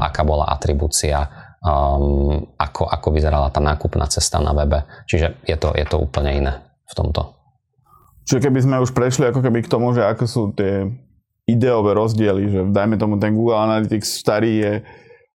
aká 0.00 0.24
bola 0.24 0.48
atribúcia, 0.48 1.28
ako, 2.56 2.88
ako 2.88 3.08
vyzerala 3.12 3.52
tá 3.52 3.60
nákupná 3.60 4.08
cesta 4.08 4.40
na 4.40 4.56
webe. 4.56 4.86
Čiže 5.04 5.42
je 5.44 5.56
to, 5.58 5.74
je 5.76 5.84
to 5.84 5.96
úplne 6.00 6.30
iné 6.32 6.52
v 6.86 6.92
tomto. 6.96 7.34
Čiže 8.26 8.42
keby 8.48 8.58
sme 8.62 8.82
už 8.82 8.90
prešli 8.94 9.28
ako 9.28 9.42
keby 9.42 9.66
k 9.66 9.70
tomu, 9.70 9.92
že 9.94 10.02
ako 10.02 10.24
sú 10.26 10.42
tie 10.54 10.88
ideové 11.46 11.94
rozdiely, 11.94 12.42
že 12.50 12.60
dajme 12.74 12.98
tomu 12.98 13.22
ten 13.22 13.34
Google 13.34 13.58
Analytics 13.62 14.18
starý 14.18 14.52
je 14.58 14.72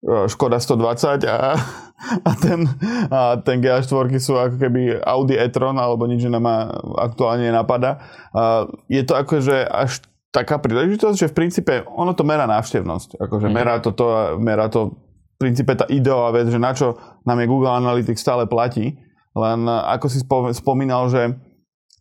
Škoda 0.07 0.63
120 0.63 1.27
a 1.27 1.59
a 1.97 2.31
ten, 2.37 2.69
a 3.09 3.41
ten 3.41 3.57
GA4 3.57 4.07
sú 4.21 4.37
ako 4.37 4.61
keby 4.61 5.01
Audi 5.01 5.33
e-tron 5.33 5.75
alebo 5.81 6.05
nič 6.05 6.29
iné 6.29 6.37
ma 6.37 6.69
aktuálne 7.01 7.49
napadá. 7.49 7.97
A 8.31 8.69
je 8.85 9.01
to 9.01 9.17
akože 9.17 9.65
až 9.65 10.05
taká 10.29 10.61
príležitosť, 10.61 11.17
že 11.17 11.31
v 11.33 11.37
princípe 11.37 11.73
ono 11.89 12.13
to 12.13 12.21
merá 12.21 12.45
návštevnosť. 12.45 13.17
Akože 13.17 13.49
mm-hmm. 13.49 13.57
merá 13.57 13.81
to 13.81 13.89
to, 13.97 14.05
merá 14.37 14.69
to 14.69 14.93
v 15.37 15.37
princípe 15.41 15.73
tá 15.73 15.89
ideová 15.89 16.33
vec, 16.37 16.53
že 16.53 16.61
na 16.61 16.71
čo 16.77 16.97
nám 17.25 17.41
je 17.41 17.49
Google 17.49 17.73
Analytics 17.73 18.21
stále 18.21 18.45
platí. 18.45 18.93
Len 19.33 19.65
ako 19.69 20.05
si 20.09 20.21
spomínal, 20.53 21.09
že 21.09 21.33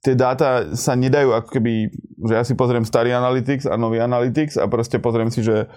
tie 0.05 0.13
dáta 0.13 0.77
sa 0.77 0.93
nedajú 0.93 1.33
ako 1.37 1.49
keby, 1.57 1.73
že 2.29 2.33
ja 2.33 2.45
si 2.45 2.53
pozriem 2.53 2.85
starý 2.85 3.17
Analytics 3.17 3.65
a 3.69 3.81
nový 3.81 4.01
Analytics 4.01 4.61
a 4.61 4.69
proste 4.69 5.01
pozriem 5.01 5.33
si, 5.33 5.41
že 5.41 5.69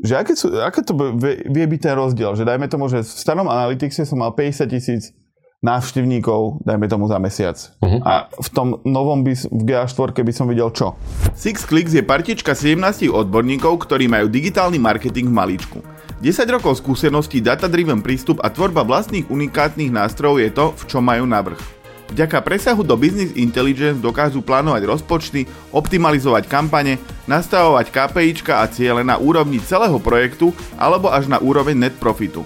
že 0.00 0.16
aké, 0.16 0.32
sú, 0.32 0.48
aké 0.60 0.80
to 0.80 0.96
vie, 0.96 1.44
vie 1.44 1.64
byť 1.68 1.80
ten 1.80 1.94
rozdiel? 1.96 2.32
Že 2.32 2.48
dajme 2.48 2.66
tomu, 2.72 2.88
že 2.88 3.04
v 3.04 3.08
starom 3.08 3.48
Analyticse 3.48 4.08
som 4.08 4.20
mal 4.20 4.32
50 4.32 4.64
tisíc 4.68 5.12
návštevníkov, 5.60 6.64
dajme 6.64 6.88
tomu 6.88 7.04
za 7.04 7.20
mesiac. 7.20 7.56
Uh-huh. 7.84 8.00
A 8.00 8.32
v 8.32 8.48
tom 8.48 8.80
novom 8.88 9.20
by, 9.20 9.36
v 9.36 9.62
GA4 9.68 10.24
by 10.24 10.32
som 10.32 10.48
videl 10.48 10.72
čo? 10.72 10.96
SixClicks 11.36 11.92
je 11.92 12.00
partička 12.00 12.56
17 12.56 13.12
odborníkov, 13.12 13.84
ktorí 13.84 14.08
majú 14.08 14.32
digitálny 14.32 14.80
marketing 14.80 15.28
v 15.28 15.36
maličku. 15.36 15.78
10 16.24 16.56
rokov 16.56 16.80
skúseností, 16.80 17.44
data-driven 17.44 18.00
prístup 18.00 18.40
a 18.40 18.48
tvorba 18.48 18.84
vlastných 18.84 19.28
unikátnych 19.28 19.92
nástrojov 19.92 20.36
je 20.40 20.50
to, 20.52 20.66
v 20.76 20.82
čom 20.88 21.04
majú 21.04 21.28
navrh. 21.28 21.79
Vďaka 22.10 22.42
presahu 22.42 22.82
do 22.82 22.98
Business 22.98 23.30
Intelligence 23.38 24.02
dokážu 24.02 24.42
plánovať 24.42 24.82
rozpočty, 24.82 25.46
optimalizovať 25.70 26.50
kampane, 26.50 26.98
nastavovať 27.30 27.86
KPIčka 27.94 28.58
a 28.58 28.66
ciele 28.66 29.06
na 29.06 29.14
úrovni 29.14 29.62
celého 29.62 29.94
projektu 30.02 30.50
alebo 30.74 31.06
až 31.06 31.30
na 31.30 31.38
úroveň 31.38 31.86
net 31.86 31.94
profitu. 32.02 32.42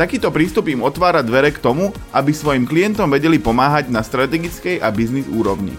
Takýto 0.00 0.32
prístup 0.32 0.68
im 0.72 0.84
otvára 0.84 1.20
dvere 1.20 1.52
k 1.52 1.60
tomu, 1.60 1.92
aby 2.12 2.32
svojim 2.32 2.68
klientom 2.68 3.08
vedeli 3.08 3.36
pomáhať 3.40 3.88
na 3.92 4.00
strategickej 4.00 4.80
a 4.80 4.88
biznis 4.92 5.28
úrovni. 5.28 5.72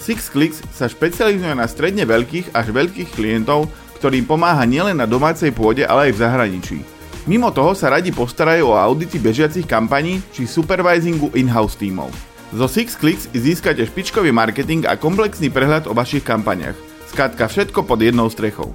SixClicks 0.00 0.60
sa 0.68 0.84
špecializuje 0.84 1.56
na 1.56 1.64
stredne 1.64 2.04
veľkých 2.04 2.52
až 2.52 2.72
veľkých 2.72 3.16
klientov, 3.16 3.72
ktorým 4.00 4.28
pomáha 4.28 4.68
nielen 4.68 5.00
na 5.00 5.08
domácej 5.08 5.48
pôde, 5.48 5.84
ale 5.84 6.12
aj 6.12 6.12
v 6.12 6.20
zahraničí. 6.20 6.78
Mimo 7.24 7.48
toho 7.48 7.72
sa 7.72 7.88
radi 7.88 8.12
postarajú 8.12 8.68
o 8.68 8.76
audity 8.76 9.16
bežiacich 9.16 9.64
kampaní 9.64 10.20
či 10.28 10.44
supervisingu 10.44 11.32
in-house 11.32 11.80
tímov. 11.80 12.33
Zo 12.54 12.70
SixClicks 12.70 13.34
získate 13.34 13.82
špičkový 13.82 14.30
marketing 14.30 14.86
a 14.86 14.94
komplexný 14.94 15.50
prehľad 15.50 15.90
o 15.90 15.92
vašich 15.92 16.22
kampaniach. 16.22 16.78
Skrátka 17.10 17.50
všetko 17.50 17.82
pod 17.82 17.98
jednou 17.98 18.30
strechou. 18.30 18.70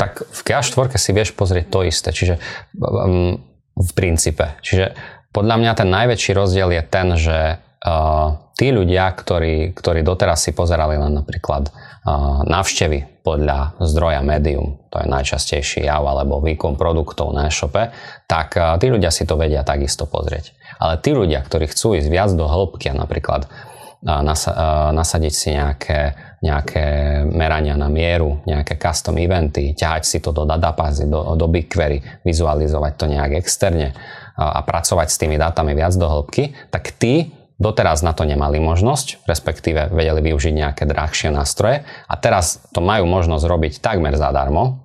Tak 0.00 0.24
v 0.24 0.40
GA4 0.40 0.96
si 0.96 1.12
vieš 1.12 1.36
pozrieť 1.36 1.68
to 1.68 1.84
isté, 1.84 2.08
čiže 2.08 2.40
um, 2.80 3.36
v 3.76 3.90
princípe. 3.92 4.56
Čiže 4.64 4.96
podľa 5.28 5.60
mňa 5.60 5.72
ten 5.76 5.92
najväčší 5.92 6.32
rozdiel 6.32 6.72
je 6.72 6.82
ten, 6.88 7.08
že 7.20 7.60
tí 8.54 8.66
ľudia, 8.70 9.10
ktorí, 9.10 9.74
ktorí 9.74 10.06
doteraz 10.06 10.46
si 10.46 10.54
pozerali 10.54 10.94
len 10.94 11.18
napríklad 11.18 11.66
uh, 11.66 12.46
návštevy 12.46 13.26
podľa 13.26 13.74
zdroja 13.82 14.22
medium, 14.22 14.78
to 14.86 15.02
je 15.02 15.06
najčastejší 15.10 15.90
jav 15.90 16.06
alebo 16.06 16.38
výkon 16.38 16.78
produktov 16.78 17.34
na 17.34 17.50
e-shope, 17.50 17.90
tak 18.30 18.54
uh, 18.54 18.78
tí 18.78 18.86
ľudia 18.86 19.10
si 19.10 19.26
to 19.26 19.34
vedia 19.34 19.66
takisto 19.66 20.06
pozrieť. 20.06 20.54
Ale 20.78 21.02
tí 21.02 21.10
ľudia, 21.10 21.42
ktorí 21.42 21.66
chcú 21.70 21.98
ísť 21.98 22.06
viac 22.06 22.30
do 22.38 22.46
hĺbky 22.46 22.90
a 22.90 22.98
napríklad 22.98 23.50
nasadiť 24.02 25.30
si 25.30 25.54
nejaké, 25.54 26.00
nejaké 26.42 26.84
merania 27.22 27.78
na 27.78 27.86
mieru, 27.86 28.42
nejaké 28.42 28.74
custom 28.74 29.14
eventy, 29.14 29.78
ťahať 29.78 30.02
si 30.02 30.18
to 30.18 30.34
do 30.34 30.42
databázy, 30.42 31.06
do, 31.06 31.38
do 31.38 31.46
BigQuery, 31.46 32.26
vizualizovať 32.26 32.92
to 32.98 33.06
nejak 33.06 33.38
externe 33.38 33.94
a 34.34 34.58
pracovať 34.66 35.06
s 35.06 35.20
tými 35.22 35.38
dátami 35.38 35.78
viac 35.78 35.94
do 35.94 36.10
hĺbky, 36.10 36.50
tak 36.74 36.98
tí 36.98 37.30
Doteraz 37.62 38.02
na 38.02 38.10
to 38.10 38.26
nemali 38.26 38.58
možnosť, 38.58 39.22
respektíve 39.22 39.94
vedeli 39.94 40.18
využiť 40.18 40.50
nejaké 40.50 40.82
drahšie 40.82 41.30
nástroje 41.30 41.86
a 41.86 42.14
teraz 42.18 42.58
to 42.74 42.82
majú 42.82 43.06
možnosť 43.06 43.44
robiť 43.46 43.72
takmer 43.78 44.18
zadarmo 44.18 44.82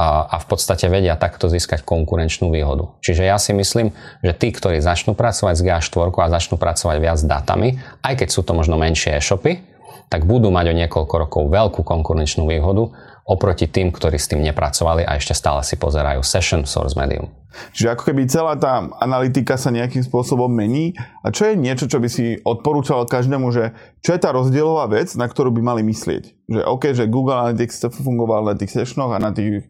a, 0.00 0.32
v 0.40 0.46
podstate 0.48 0.88
vedia 0.88 1.20
takto 1.20 1.52
získať 1.52 1.84
konkurenčnú 1.84 2.48
výhodu. 2.48 2.88
Čiže 3.04 3.28
ja 3.28 3.36
si 3.36 3.52
myslím, 3.52 3.92
že 4.24 4.32
tí, 4.32 4.48
ktorí 4.48 4.80
začnú 4.80 5.12
pracovať 5.12 5.54
s 5.60 5.62
GA4 5.64 6.08
a 6.08 6.32
začnú 6.32 6.56
pracovať 6.56 6.96
viac 7.04 7.20
s 7.20 7.28
datami, 7.28 7.76
aj 8.00 8.24
keď 8.24 8.28
sú 8.32 8.40
to 8.40 8.56
možno 8.56 8.80
menšie 8.80 9.12
e-shopy, 9.20 9.60
tak 10.08 10.24
budú 10.24 10.48
mať 10.48 10.72
o 10.72 10.78
niekoľko 10.78 11.14
rokov 11.28 11.42
veľkú 11.52 11.84
konkurenčnú 11.84 12.48
výhodu 12.48 12.96
oproti 13.26 13.66
tým, 13.66 13.90
ktorí 13.90 14.22
s 14.22 14.30
tým 14.30 14.38
nepracovali 14.46 15.02
a 15.02 15.18
ešte 15.18 15.34
stále 15.34 15.66
si 15.66 15.74
pozerajú 15.74 16.22
session 16.22 16.62
source 16.62 16.94
medium. 16.94 17.26
Čiže 17.74 17.98
ako 17.98 18.02
keby 18.12 18.22
celá 18.30 18.54
tá 18.54 18.86
analytika 19.02 19.58
sa 19.58 19.74
nejakým 19.74 20.04
spôsobom 20.04 20.46
mení. 20.46 20.94
A 21.26 21.34
čo 21.34 21.50
je 21.50 21.58
niečo, 21.58 21.90
čo 21.90 21.98
by 21.98 22.06
si 22.06 22.38
odporúčal 22.44 23.02
každému, 23.08 23.50
že 23.50 23.74
čo 24.04 24.14
je 24.14 24.20
tá 24.22 24.30
rozdielová 24.30 24.86
vec, 24.92 25.10
na 25.18 25.26
ktorú 25.26 25.50
by 25.50 25.62
mali 25.64 25.82
myslieť? 25.82 26.22
Že 26.46 26.60
OK, 26.68 26.84
že 26.94 27.10
Google 27.10 27.42
Analytics 27.42 27.82
fungoval 27.98 28.46
na 28.46 28.54
tých 28.54 28.70
sessionoch 28.70 29.10
a 29.16 29.18
na 29.18 29.34
tých 29.34 29.66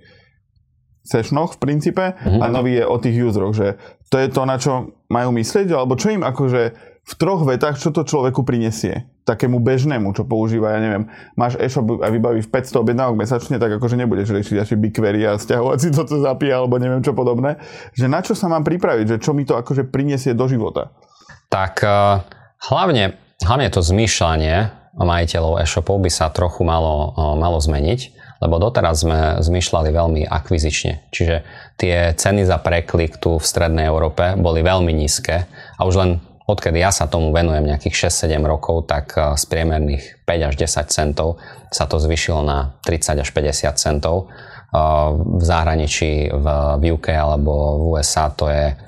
sessionoch 1.07 1.55
v 1.57 1.63
princípe 1.63 2.03
mm-hmm. 2.03 2.43
a 2.43 2.47
nový 2.51 2.83
je 2.83 2.85
o 2.85 2.97
tých 2.99 3.17
useroch, 3.23 3.55
že 3.55 3.79
to 4.11 4.19
je 4.19 4.29
to, 4.29 4.43
na 4.43 4.59
čo 4.59 4.91
majú 5.07 5.31
myslieť, 5.31 5.71
alebo 5.71 5.95
čo 5.95 6.11
im 6.11 6.27
akože 6.27 6.63
v 7.07 7.13
troch 7.15 7.47
vetách, 7.47 7.79
čo 7.79 7.95
to 7.95 8.03
človeku 8.03 8.43
prinesie 8.43 9.07
takému 9.27 9.59
bežnému, 9.59 10.15
čo 10.15 10.23
používa, 10.23 10.79
ja 10.79 10.81
neviem, 10.83 11.11
máš 11.35 11.59
e-shop 11.59 11.99
a 11.99 12.11
vybavíš 12.11 12.47
500 12.47 12.83
objednávok 12.83 13.15
mesačne, 13.19 13.59
tak 13.59 13.75
akože 13.75 13.99
nebudeš 13.99 14.31
riešiť 14.31 14.57
asi 14.63 14.75
BigQuery 14.79 15.27
a 15.27 15.35
stiahovať 15.35 15.79
si 15.83 15.89
toto 15.91 16.19
zapíja 16.23 16.63
alebo 16.63 16.79
neviem 16.79 17.03
čo 17.03 17.11
podobné. 17.11 17.59
Že 17.99 18.07
na 18.07 18.23
čo 18.23 18.39
sa 18.39 18.47
mám 18.47 18.63
pripraviť, 18.63 19.19
že 19.19 19.23
čo 19.23 19.35
mi 19.35 19.43
to 19.43 19.59
akože 19.59 19.91
prinesie 19.91 20.31
do 20.31 20.47
života? 20.47 20.95
Tak 21.51 21.83
uh, 21.83 22.23
hlavne, 22.71 23.19
hlavne 23.43 23.69
to 23.71 23.83
zmýšľanie 23.83 24.71
majiteľov 24.95 25.59
e-shopov 25.59 25.99
by 25.99 26.11
sa 26.11 26.31
trochu 26.31 26.63
malo, 26.63 27.11
uh, 27.19 27.35
malo 27.35 27.59
zmeniť, 27.59 28.01
lebo 28.43 28.63
doteraz 28.63 29.03
sme 29.03 29.43
zmýšľali 29.43 29.91
veľmi 29.91 30.23
akvizične. 30.31 31.11
Čiže 31.11 31.37
tie 31.75 32.15
ceny 32.15 32.47
za 32.47 32.63
preklik 32.63 33.19
tu 33.19 33.43
v 33.43 33.45
strednej 33.45 33.91
Európe 33.91 34.39
boli 34.39 34.63
veľmi 34.63 34.95
nízke 34.95 35.51
a 35.51 35.83
už 35.83 35.95
len 35.99 36.11
odkedy 36.47 36.79
ja 36.79 36.95
sa 36.95 37.11
tomu 37.11 37.35
venujem 37.35 37.67
nejakých 37.67 38.09
6-7 38.09 38.39
rokov, 38.47 38.87
tak 38.87 39.13
eh, 39.19 39.35
z 39.35 39.45
priemerných 39.51 40.23
5 40.25 40.49
až 40.49 40.55
10 40.55 40.95
centov 40.95 41.43
sa 41.75 41.85
to 41.91 41.99
zvyšilo 41.99 42.41
na 42.47 42.79
30 42.87 43.23
až 43.23 43.29
50 43.35 43.77
centov. 43.77 44.31
Eh, 44.31 44.79
v 45.13 45.43
zahraničí, 45.43 46.31
v 46.33 46.47
UK 46.95 47.07
alebo 47.13 47.53
v 47.77 47.83
USA 47.99 48.31
to 48.31 48.47
je, 48.47 48.79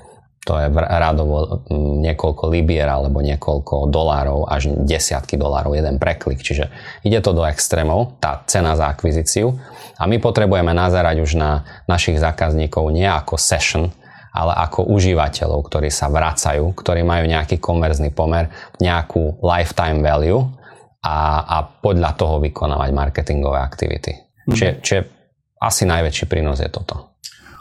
to 0.47 0.55
je 0.55 0.65
rádovo 0.71 1.67
hm, 1.67 2.03
niekoľko 2.09 2.47
libier 2.47 2.87
alebo 2.87 3.19
niekoľko 3.19 3.91
dolárov 3.91 4.47
až 4.47 4.71
desiatky 4.87 5.35
dolárov 5.35 5.75
jeden 5.75 5.99
preklik. 5.99 6.39
Čiže 6.39 6.71
ide 7.03 7.19
to 7.19 7.35
do 7.35 7.43
extrémov, 7.43 8.17
tá 8.23 8.41
cena 8.47 8.73
za 8.79 8.87
akvizíciu. 8.87 9.51
A 9.99 10.07
my 10.07 10.15
potrebujeme 10.23 10.71
nazerať 10.71 11.19
už 11.19 11.35
na 11.35 11.67
našich 11.83 12.23
zákazníkov 12.23 12.87
nie 12.95 13.03
ako 13.03 13.35
session, 13.35 13.91
ale 14.39 14.55
ako 14.55 14.87
užívateľov, 14.87 15.67
ktorí 15.67 15.91
sa 15.91 16.07
vracajú, 16.07 16.71
ktorí 16.71 17.03
majú 17.03 17.27
nejaký 17.27 17.59
konverzný 17.59 18.15
pomer, 18.15 18.47
nejakú 18.79 19.43
lifetime 19.43 19.99
value 19.99 20.47
a, 21.03 21.43
a 21.43 21.57
podľa 21.67 22.15
toho 22.15 22.39
vykonávať 22.39 22.89
marketingové 22.95 23.59
aktivity. 23.59 24.15
Mm. 24.47 24.55
Čiže, 24.55 24.71
čiže 24.79 24.99
asi 25.59 25.83
najväčší 25.83 26.25
prínos 26.31 26.63
je 26.63 26.71
toto. 26.71 27.19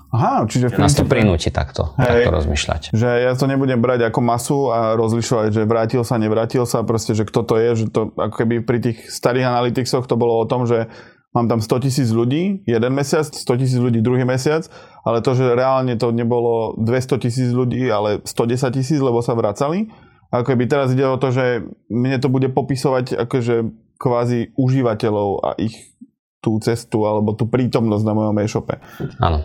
Aha, 0.09 0.49
čiže 0.49 0.73
nás 0.81 0.97
to 0.97 1.05
prinúti 1.05 1.53
takto, 1.53 1.93
hej, 2.01 2.25
takto 2.25 2.33
rozmýšľať. 2.33 2.97
Že 2.97 3.29
ja 3.29 3.33
to 3.37 3.45
nebudem 3.45 3.77
brať 3.77 4.09
ako 4.09 4.21
masu 4.25 4.73
a 4.73 4.97
rozlišovať, 4.97 5.53
že 5.53 5.69
vrátil 5.69 6.01
sa, 6.01 6.17
nevrátil 6.17 6.65
sa, 6.65 6.81
proste, 6.81 7.13
že 7.13 7.29
kto 7.29 7.45
to 7.45 7.61
je, 7.61 7.71
že 7.85 7.87
to 7.93 8.17
ako 8.17 8.35
keby 8.41 8.65
pri 8.65 8.81
tých 8.81 9.05
starých 9.05 9.53
analyticsoch 9.53 10.09
to 10.09 10.17
bolo 10.17 10.41
o 10.41 10.49
tom, 10.49 10.65
že 10.65 10.89
mám 11.37 11.47
tam 11.47 11.61
100 11.61 11.85
tisíc 11.85 12.09
ľudí 12.13 12.65
jeden 12.65 12.93
mesiac, 12.93 13.29
100 13.29 13.61
tisíc 13.61 13.79
ľudí 13.79 14.01
druhý 14.01 14.25
mesiac 14.25 14.69
ale 15.09 15.25
to, 15.25 15.33
že 15.33 15.57
reálne 15.57 15.97
to 15.97 16.13
nebolo 16.13 16.77
200 16.77 17.25
tisíc 17.25 17.49
ľudí, 17.49 17.89
ale 17.89 18.21
110 18.29 18.77
tisíc, 18.77 19.01
lebo 19.01 19.25
sa 19.25 19.33
vracali. 19.33 19.89
Ako 20.29 20.53
keby 20.53 20.69
teraz 20.69 20.93
ide 20.93 21.09
o 21.09 21.17
to, 21.17 21.33
že 21.33 21.65
mne 21.89 22.21
to 22.21 22.29
bude 22.29 22.53
popisovať 22.53 23.17
akože 23.17 23.73
kvázi 23.97 24.53
užívateľov 24.53 25.29
a 25.41 25.49
ich 25.57 25.97
tú 26.45 26.61
cestu 26.61 27.09
alebo 27.09 27.33
tú 27.33 27.49
prítomnosť 27.49 28.05
na 28.05 28.13
mojom 28.13 28.37
e-shope. 28.45 28.77
Áno. 29.17 29.41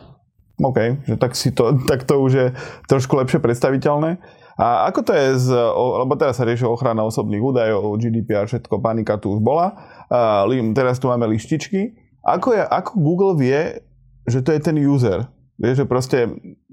OK, 0.59 1.07
že 1.07 1.15
tak, 1.15 1.31
si 1.33 1.55
to, 1.55 1.79
tak 1.87 2.03
to 2.03 2.19
už 2.19 2.31
je 2.35 2.47
trošku 2.91 3.15
lepšie 3.15 3.39
predstaviteľné. 3.39 4.19
A 4.53 4.85
ako 4.85 4.99
to 5.01 5.11
je 5.17 5.27
z, 5.41 5.49
lebo 5.73 6.13
teraz 6.13 6.37
sa 6.37 6.45
rieši 6.45 6.69
ochrana 6.69 7.01
osobných 7.01 7.41
údajov, 7.41 7.97
GDPR, 7.97 8.45
všetko, 8.45 8.83
panika 8.83 9.17
tu 9.17 9.33
už 9.33 9.41
bola. 9.41 9.73
A 10.13 10.45
teraz 10.77 11.01
tu 11.01 11.09
máme 11.09 11.25
lištičky. 11.25 11.97
Ako, 12.21 12.53
je, 12.53 12.61
ako 12.61 12.91
Google 13.01 13.33
vie, 13.33 13.81
že 14.29 14.45
to 14.45 14.53
je 14.53 14.61
ten 14.61 14.77
user? 14.77 15.25
Vieš, 15.57 15.85
že 15.85 15.85
proste, 15.85 16.17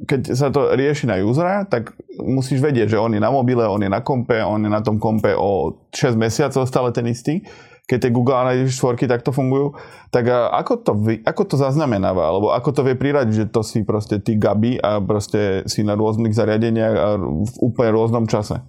keď 0.08 0.20
sa 0.32 0.48
to 0.48 0.72
rieši 0.72 1.04
na 1.04 1.20
usera, 1.20 1.68
tak 1.68 1.92
musíš 2.16 2.64
vedieť, 2.64 2.96
že 2.96 2.98
on 3.00 3.12
je 3.12 3.20
na 3.20 3.28
mobile, 3.28 3.64
on 3.64 3.80
je 3.80 3.92
na 3.92 4.00
kompe, 4.00 4.40
on 4.40 4.60
je 4.60 4.70
na 4.72 4.80
tom 4.80 4.96
kompe 4.96 5.36
o 5.36 5.80
6 5.92 6.16
mesiacov 6.16 6.64
stále 6.64 6.88
ten 6.92 7.04
istý. 7.08 7.44
Keď 7.84 7.98
tie 8.06 8.14
Google 8.14 8.38
Analytics 8.40 8.78
4 8.78 9.04
takto 9.04 9.34
fungujú, 9.34 9.74
tak 10.14 10.30
ako 10.30 10.72
to, 10.80 10.92
ako 11.26 11.42
to 11.44 11.56
zaznamenáva, 11.58 12.22
alebo 12.22 12.54
ako 12.54 12.70
to 12.70 12.80
vie 12.86 12.94
priradiť, 12.94 13.34
že 13.34 13.46
to 13.50 13.60
si 13.66 13.82
proste 13.82 14.22
ty 14.22 14.38
Gabi 14.38 14.78
a 14.78 15.02
proste 15.02 15.66
si 15.66 15.82
na 15.82 15.98
rôznych 15.98 16.32
zariadeniach 16.32 16.94
a 16.94 17.08
v 17.18 17.52
úplne 17.60 17.90
rôznom 17.90 18.24
čase? 18.30 18.62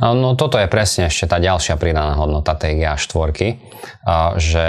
No 0.00 0.36
toto 0.36 0.60
je 0.60 0.68
presne 0.68 1.08
ešte 1.08 1.24
tá 1.24 1.40
ďalšia 1.40 1.80
pridaná 1.80 2.14
hodnota 2.20 2.52
tej 2.52 2.84
GA4, 2.84 3.32
že 4.36 4.66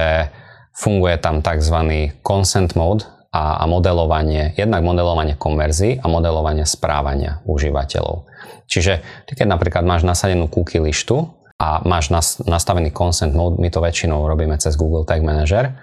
funguje 0.76 1.16
tam 1.20 1.44
tzv. 1.44 1.78
consent 2.24 2.74
mode, 2.80 3.04
a, 3.36 3.60
a 3.60 3.64
modelovanie, 3.68 4.56
jednak 4.56 4.80
modelovanie 4.80 5.36
konverzií 5.36 6.00
a 6.00 6.08
modelovanie 6.08 6.64
správania 6.64 7.44
užívateľov. 7.44 8.32
Čiže 8.72 9.04
ty 9.28 9.32
keď 9.36 9.60
napríklad 9.60 9.84
máš 9.84 10.08
nasadenú 10.08 10.48
cookie 10.48 10.80
lištu 10.80 11.28
a 11.60 11.84
máš 11.84 12.16
nas, 12.16 12.40
nastavený 12.40 12.96
consent 12.96 13.36
mode, 13.36 13.60
my 13.60 13.68
to 13.68 13.84
väčšinou 13.84 14.24
robíme 14.24 14.56
cez 14.56 14.80
Google 14.80 15.04
Tag 15.04 15.20
Manager, 15.20 15.76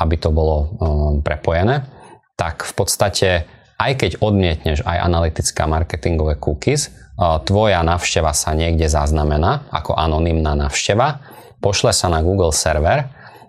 aby 0.00 0.16
to 0.16 0.32
bolo 0.32 0.56
um, 0.56 0.68
prepojené, 1.20 1.84
tak 2.40 2.64
v 2.64 2.72
podstate 2.72 3.28
aj 3.88 3.92
keď 3.98 4.12
odmietneš 4.22 4.86
aj 4.86 4.98
analytické 5.02 5.66
marketingové 5.66 6.38
cookies, 6.38 6.94
tvoja 7.46 7.82
návšteva 7.82 8.32
sa 8.32 8.54
niekde 8.54 8.86
zaznamená 8.88 9.68
ako 9.70 9.94
anonymná 9.98 10.54
návšteva, 10.54 11.22
pošle 11.62 11.94
sa 11.94 12.10
na 12.10 12.22
Google 12.24 12.54
server 12.54 13.06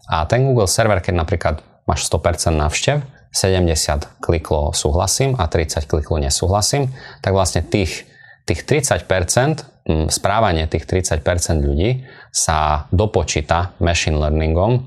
a 0.09 0.25
ten 0.29 0.45
Google 0.45 0.69
server, 0.69 0.99
keď 0.99 1.13
napríklad 1.15 1.55
máš 1.87 2.05
100% 2.11 2.53
návštev, 2.53 3.01
70 3.33 4.21
kliklo 4.21 4.77
súhlasím 4.77 5.33
a 5.41 5.49
30 5.49 5.89
kliklo 5.89 6.21
nesúhlasím, 6.21 6.93
tak 7.25 7.33
vlastne 7.33 7.65
tých, 7.65 8.05
tých 8.45 8.61
30%, 8.61 9.65
mm, 9.89 10.13
správanie 10.13 10.69
tých 10.69 10.85
30% 10.85 11.65
ľudí 11.65 12.05
sa 12.29 12.85
dopočíta 12.93 13.73
machine 13.81 14.21
learningom 14.21 14.77
e, 14.77 14.81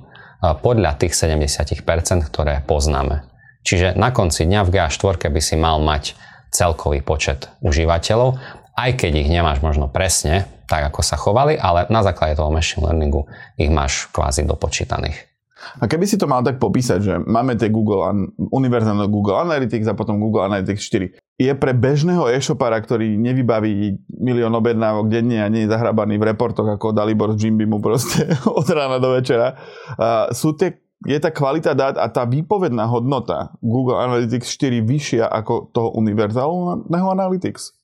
podľa 0.63 0.95
tých 0.95 1.19
70%, 1.19 1.83
ktoré 2.31 2.63
poznáme. 2.63 3.27
Čiže 3.67 3.99
na 3.99 4.15
konci 4.15 4.47
dňa 4.47 4.63
v 4.63 4.73
GA4 4.79 5.27
by 5.27 5.41
si 5.43 5.59
mal 5.59 5.83
mať 5.83 6.15
celkový 6.55 7.03
počet 7.03 7.51
užívateľov, 7.67 8.39
aj 8.79 8.91
keď 8.95 9.13
ich 9.27 9.29
nemáš 9.29 9.59
možno 9.59 9.91
presne, 9.91 10.47
tak 10.71 10.87
ako 10.95 11.03
sa 11.03 11.19
chovali, 11.19 11.59
ale 11.59 11.91
na 11.91 12.07
základe 12.07 12.39
toho 12.39 12.55
machine 12.55 12.87
learningu 12.87 13.27
ich 13.59 13.71
máš 13.71 14.07
kvázi 14.15 14.47
dopočítaných. 14.47 15.37
A 15.83 15.91
keby 15.91 16.07
si 16.07 16.15
to 16.15 16.31
mal 16.31 16.47
tak 16.47 16.63
popísať, 16.63 16.99
že 17.03 17.15
máme 17.19 17.59
tie 17.59 17.73
Google, 17.73 18.31
univerzálne 18.39 19.09
Google 19.11 19.41
Analytics 19.41 19.91
a 19.91 19.99
potom 19.99 20.21
Google 20.21 20.47
Analytics 20.47 20.85
4. 21.19 21.43
Je 21.43 21.53
pre 21.59 21.73
bežného 21.75 22.31
e-shopara, 22.31 22.79
ktorý 22.79 23.19
nevybaví 23.19 23.99
milión 24.21 24.55
objednávok 24.55 25.11
denne 25.11 25.43
a 25.43 25.51
nie 25.51 25.67
je 25.67 25.73
zahrabaný 25.73 26.23
v 26.23 26.29
reportoch 26.33 26.69
ako 26.71 26.95
Dalibor 26.95 27.35
z 27.35 27.51
Jimby 27.51 27.67
mu 27.67 27.83
proste 27.83 28.31
od 28.61 28.69
rána 28.69 29.03
do 29.03 29.17
večera. 29.17 29.59
Uh, 29.97 30.31
sú 30.31 30.55
tie, 30.55 30.77
je 31.05 31.19
tá 31.21 31.29
kvalita 31.29 31.77
dát 31.77 32.01
a 32.01 32.09
tá 32.09 32.25
výpovedná 32.25 32.89
hodnota 32.89 33.53
Google 33.61 34.01
Analytics 34.01 34.49
4 34.57 34.81
vyššia 34.81 35.25
ako 35.29 35.69
toho 35.75 35.93
univerzálneho 36.01 37.07
Analytics? 37.13 37.77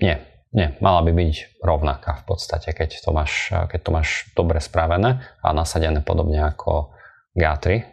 Nie 0.00 0.36
Nie, 0.56 0.72
mala 0.80 1.04
by 1.04 1.12
byť 1.12 1.60
rovnaká 1.60 2.24
v 2.24 2.32
podstate, 2.32 2.72
keď 2.72 3.04
to 3.04 3.12
máš, 3.12 3.52
keď 3.52 3.80
to 3.82 3.90
máš 3.92 4.24
dobre 4.32 4.56
spravené 4.56 5.20
a 5.44 5.52
nasadené 5.52 6.00
podobne 6.00 6.40
ako 6.40 6.96
GA3, 7.36 7.84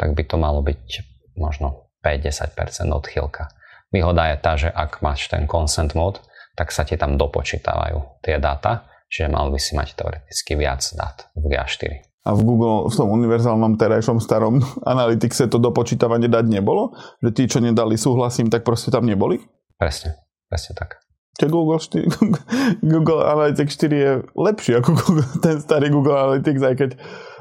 tak 0.00 0.16
by 0.16 0.22
to 0.24 0.40
malo 0.40 0.64
byť 0.64 1.04
možno 1.36 1.92
5-10% 2.00 2.56
odchýlka. 2.88 3.52
Výhoda 3.92 4.32
je 4.32 4.36
tá, 4.40 4.52
že 4.56 4.72
ak 4.72 5.04
máš 5.04 5.28
ten 5.28 5.44
consent 5.44 5.92
mode, 5.92 6.24
tak 6.56 6.72
sa 6.72 6.88
ti 6.88 6.96
tam 6.96 7.20
dopočítavajú 7.20 8.24
tie 8.24 8.40
dáta, 8.40 8.88
čiže 9.12 9.28
mal 9.28 9.52
by 9.52 9.60
si 9.60 9.76
mať 9.76 9.92
teoreticky 10.00 10.56
viac 10.56 10.80
dát 10.96 11.28
v 11.36 11.52
GA4. 11.52 12.00
A 12.26 12.34
v 12.34 12.42
Google, 12.42 12.90
v 12.90 12.94
tom 12.98 13.08
univerzálnom 13.14 13.78
terajšom 13.78 14.18
starom 14.18 14.58
Analyticse 14.82 15.46
to 15.46 15.62
dopočítavanie 15.62 16.26
dať 16.26 16.44
nebolo? 16.50 16.92
Že 17.22 17.30
tí, 17.30 17.42
čo 17.46 17.58
nedali 17.62 17.94
súhlasím, 17.94 18.50
tak 18.50 18.66
proste 18.66 18.90
tam 18.90 19.06
neboli? 19.06 19.38
Presne, 19.78 20.18
presne 20.50 20.74
tak. 20.74 20.98
Čiže 21.36 21.52
Google, 21.52 21.78
4, 21.78 22.08
Google 22.92 23.22
Analytics 23.22 23.76
4 23.78 23.92
je 23.92 24.12
lepší 24.34 24.72
ako 24.80 24.90
Google, 24.96 25.28
ten 25.46 25.56
starý 25.62 25.92
Google 25.92 26.16
Analytics, 26.16 26.62
aj 26.64 26.74
keď 26.74 26.90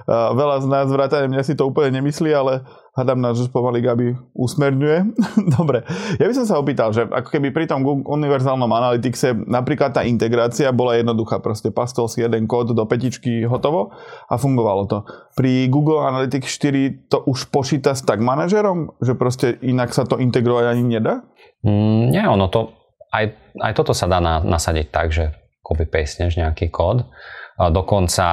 veľa 0.05 0.61
z 0.61 0.67
nás 0.69 0.85
vrátane 0.85 1.33
mňa 1.33 1.41
si 1.41 1.57
to 1.57 1.65
úplne 1.65 1.97
nemyslí, 1.97 2.29
ale 2.29 2.61
hádam 2.95 3.19
nás, 3.19 3.35
že 3.35 3.51
pomaly 3.51 3.83
Gabi 3.83 4.15
usmerňuje. 4.31 5.19
Dobre, 5.59 5.83
ja 6.15 6.25
by 6.25 6.33
som 6.33 6.47
sa 6.47 6.55
opýtal, 6.55 6.95
že 6.95 7.03
ako 7.03 7.29
keby 7.29 7.51
pri 7.51 7.67
tom 7.67 7.83
univerzálnom 7.85 8.71
Analyticse 8.71 9.35
napríklad 9.35 9.91
tá 9.91 10.07
integrácia 10.07 10.71
bola 10.71 10.95
jednoduchá, 10.95 11.43
proste 11.43 11.69
pastol 11.75 12.07
si 12.07 12.23
jeden 12.23 12.47
kód 12.47 12.71
do 12.71 12.83
petičky 12.87 13.43
hotovo 13.43 13.91
a 14.31 14.39
fungovalo 14.39 14.87
to. 14.87 14.97
Pri 15.35 15.67
Google 15.67 16.07
Analytics 16.07 16.47
4 16.47 17.11
to 17.11 17.27
už 17.27 17.51
počíta 17.51 17.91
s 17.91 18.01
tag 18.01 18.23
manažerom, 18.23 18.95
že 19.03 19.13
proste 19.13 19.59
inak 19.59 19.91
sa 19.91 20.07
to 20.07 20.15
integrovať 20.15 20.65
ani 20.71 20.83
nedá? 20.97 21.27
Mm, 21.67 22.15
nie, 22.15 22.23
ono 22.23 22.47
to 22.47 22.71
aj, 23.11 23.25
aj 23.59 23.71
toto 23.75 23.91
sa 23.91 24.07
dá 24.07 24.23
na, 24.23 24.39
nasadiť 24.39 24.87
tak, 24.91 25.11
že 25.11 25.35
copy-pasteneš 25.63 26.39
nejaký 26.39 26.71
kód. 26.71 27.07
Dokonca 27.55 28.27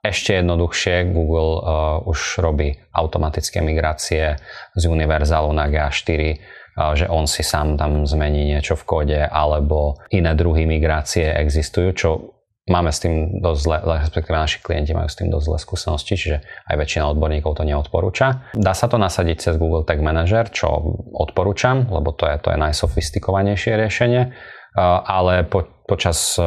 ešte 0.00 0.40
jednoduchšie 0.40 1.12
Google 1.12 1.52
uh, 1.60 1.62
už 2.08 2.40
robí 2.40 2.76
automatické 2.92 3.60
migrácie 3.60 4.40
z 4.72 4.82
univerzálu 4.88 5.52
na 5.52 5.68
GA4, 5.68 6.20
uh, 6.20 6.96
že 6.96 7.06
on 7.08 7.28
si 7.28 7.44
sám 7.44 7.76
tam 7.76 8.08
zmení 8.08 8.56
niečo 8.56 8.80
v 8.80 8.84
kóde, 8.88 9.20
alebo 9.20 10.00
iné 10.08 10.32
druhy 10.32 10.64
migrácie 10.64 11.28
existujú, 11.28 11.88
čo 11.92 12.08
máme 12.70 12.94
s 12.94 13.02
tým 13.02 13.42
dosť 13.42 13.60
zle, 13.60 13.76
respektíve 13.82 14.36
naši 14.38 14.58
klienti 14.62 14.94
majú 14.94 15.10
s 15.10 15.18
tým 15.18 15.28
dosť 15.28 15.44
zlé 15.50 15.58
skúsenosti, 15.58 16.14
čiže 16.14 16.36
aj 16.70 16.76
väčšina 16.78 17.04
odborníkov 17.10 17.58
to 17.58 17.66
neodporúča. 17.66 18.54
Dá 18.54 18.72
sa 18.78 18.86
to 18.86 18.94
nasadiť 18.96 19.36
cez 19.42 19.54
Google 19.58 19.82
Tag 19.82 19.98
Manager, 19.98 20.46
čo 20.48 20.70
odporúčam, 21.10 21.90
lebo 21.90 22.14
to 22.14 22.30
je, 22.30 22.38
to 22.38 22.54
je 22.54 22.58
najsofistikovanejšie 22.62 23.74
riešenie, 23.74 24.22
ale 25.02 25.42
po, 25.50 25.66
počas 25.88 26.38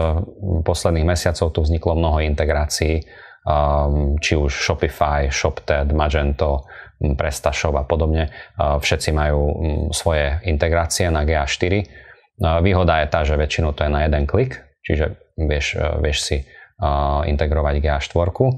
posledných 0.64 1.04
mesiacov 1.04 1.52
tu 1.52 1.60
vzniklo 1.60 2.00
mnoho 2.00 2.24
integrácií, 2.24 3.04
či 4.24 4.34
už 4.40 4.52
Shopify, 4.52 5.28
ShopTed, 5.28 5.92
Magento, 5.92 6.64
PrestaShop 7.00 7.76
a 7.76 7.84
podobne. 7.84 8.32
Všetci 8.56 9.12
majú 9.12 9.42
svoje 9.92 10.40
integrácie 10.48 11.12
na 11.12 11.28
GA4. 11.28 11.84
Výhoda 12.40 13.04
je 13.04 13.08
tá, 13.12 13.28
že 13.28 13.36
väčšinou 13.36 13.76
to 13.76 13.84
je 13.84 13.92
na 13.92 14.08
jeden 14.08 14.24
klik, 14.24 14.64
čiže 14.82 15.16
vieš, 15.38 15.78
e, 15.78 15.86
vieš 16.02 16.18
si 16.26 16.38
e, 16.42 16.44
integrovať 17.30 17.76
GA4. 17.80 18.20
E, 18.20 18.50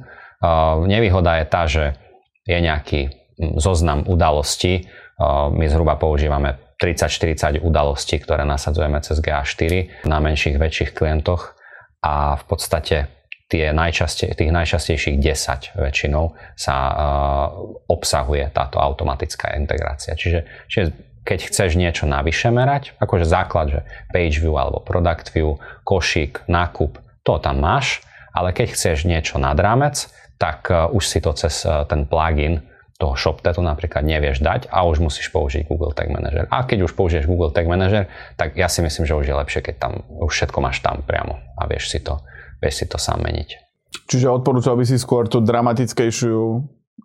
nevýhoda 0.87 1.43
je 1.43 1.45
tá, 1.45 1.61
že 1.67 1.93
je 2.45 2.57
nejaký 2.61 3.01
zoznam 3.59 4.05
udalostí. 4.07 4.87
My 5.51 5.65
zhruba 5.67 5.99
používame 5.99 6.75
30-40 6.79 7.63
udalostí, 7.63 8.19
ktoré 8.19 8.47
nasadzujeme 8.47 8.99
cez 9.01 9.19
GA4 9.19 10.05
na 10.07 10.21
menších, 10.21 10.55
väčších 10.55 10.91
klientoch 10.93 11.55
a 12.03 12.37
v 12.37 12.43
podstate 12.47 12.95
tie 13.45 13.69
najčastie, 13.69 14.33
tých 14.33 14.49
najčastejších 14.49 15.21
10 15.21 15.77
väčšinou 15.77 16.33
sa 16.57 16.75
uh, 16.75 16.95
obsahuje 17.85 18.49
táto 18.49 18.81
automatická 18.81 19.53
integrácia. 19.53 20.17
Čiže, 20.17 20.49
čiže 20.65 20.87
keď 21.25 21.39
chceš 21.49 21.77
niečo 21.77 22.09
navyše 22.09 22.49
merať, 22.49 22.97
akože 22.97 23.25
základ, 23.25 23.67
že 23.69 23.81
page 24.09 24.41
view 24.41 24.57
alebo 24.57 24.81
product 24.81 25.29
view, 25.33 25.61
košík, 25.85 26.45
nákup, 26.49 26.97
to 27.21 27.33
tam 27.41 27.61
máš, 27.61 28.01
ale 28.33 28.53
keď 28.53 28.73
chceš 28.73 29.05
niečo 29.05 29.37
nad 29.37 29.57
rámec, 29.57 30.09
tak 30.41 30.65
uh, 30.73 30.89
už 30.89 31.05
si 31.05 31.21
to 31.21 31.29
cez 31.37 31.65
uh, 31.69 31.85
ten 31.85 32.09
plugin 32.09 32.65
toho 32.95 33.13
ShopTetu 33.19 33.59
napríklad 33.59 34.07
nevieš 34.07 34.39
dať 34.39 34.71
a 34.71 34.87
už 34.87 35.03
musíš 35.03 35.27
použiť 35.27 35.67
Google 35.67 35.91
Tag 35.91 36.07
Manager. 36.07 36.47
A 36.47 36.63
keď 36.63 36.87
už 36.87 36.95
použiješ 36.95 37.27
Google 37.27 37.51
Tag 37.51 37.67
Manager, 37.67 38.07
tak 38.39 38.55
ja 38.55 38.71
si 38.71 38.79
myslím, 38.79 39.03
že 39.03 39.19
už 39.19 39.25
je 39.27 39.35
lepšie, 39.35 39.61
keď 39.67 39.75
tam 39.75 39.93
už 40.07 40.31
všetko 40.31 40.57
máš 40.63 40.79
tam 40.79 41.03
priamo 41.03 41.35
a 41.59 41.67
vieš 41.67 41.91
si 41.91 41.99
to, 41.99 42.23
vieš 42.65 42.81
si 42.81 42.85
to 42.89 42.97
sám 42.97 43.21
meniť. 43.21 43.49
Čiže 44.09 44.33
odporúčal 44.33 44.73
by 44.73 44.85
si 44.89 44.97
skôr 44.97 45.29
tú 45.29 45.45
dramatickejšiu 45.45 46.37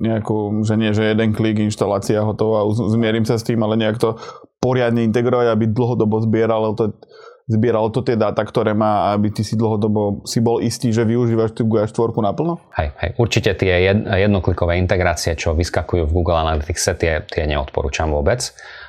nejakú, 0.01 0.65
že 0.65 0.75
nie, 0.81 0.97
že 0.97 1.13
jeden 1.13 1.37
klik, 1.37 1.61
inštalácia 1.61 2.25
hotová, 2.25 2.65
zmierim 2.73 3.29
sa 3.29 3.37
s 3.37 3.45
tým, 3.45 3.61
ale 3.61 3.77
nejak 3.77 4.01
to 4.01 4.17
poriadne 4.57 5.05
integrovať, 5.05 5.53
aby 5.53 5.65
dlhodobo 5.69 6.25
zbieralo 6.25 6.73
to, 6.73 6.97
zbieralo 7.45 7.93
to 7.93 8.01
tie 8.01 8.17
dáta, 8.17 8.41
ktoré 8.41 8.73
má, 8.73 9.13
aby 9.13 9.29
ty 9.29 9.45
si 9.45 9.61
dlhodobo 9.61 10.25
si 10.25 10.41
bol 10.41 10.65
istý, 10.65 10.89
že 10.95 11.05
využívaš 11.05 11.53
tú 11.53 11.69
Google 11.69 11.85
4 11.91 12.17
naplno? 12.17 12.65
Hej, 12.81 12.97
hej, 12.97 13.11
určite 13.21 13.53
tie 13.59 13.93
jednoklikové 14.09 14.81
integrácie, 14.81 15.37
čo 15.37 15.53
vyskakujú 15.53 16.09
v 16.09 16.15
Google 16.17 16.39
Analytics, 16.49 16.97
tie, 16.97 17.21
tie 17.29 17.45
neodporúčam 17.45 18.09
vôbec. 18.09 18.41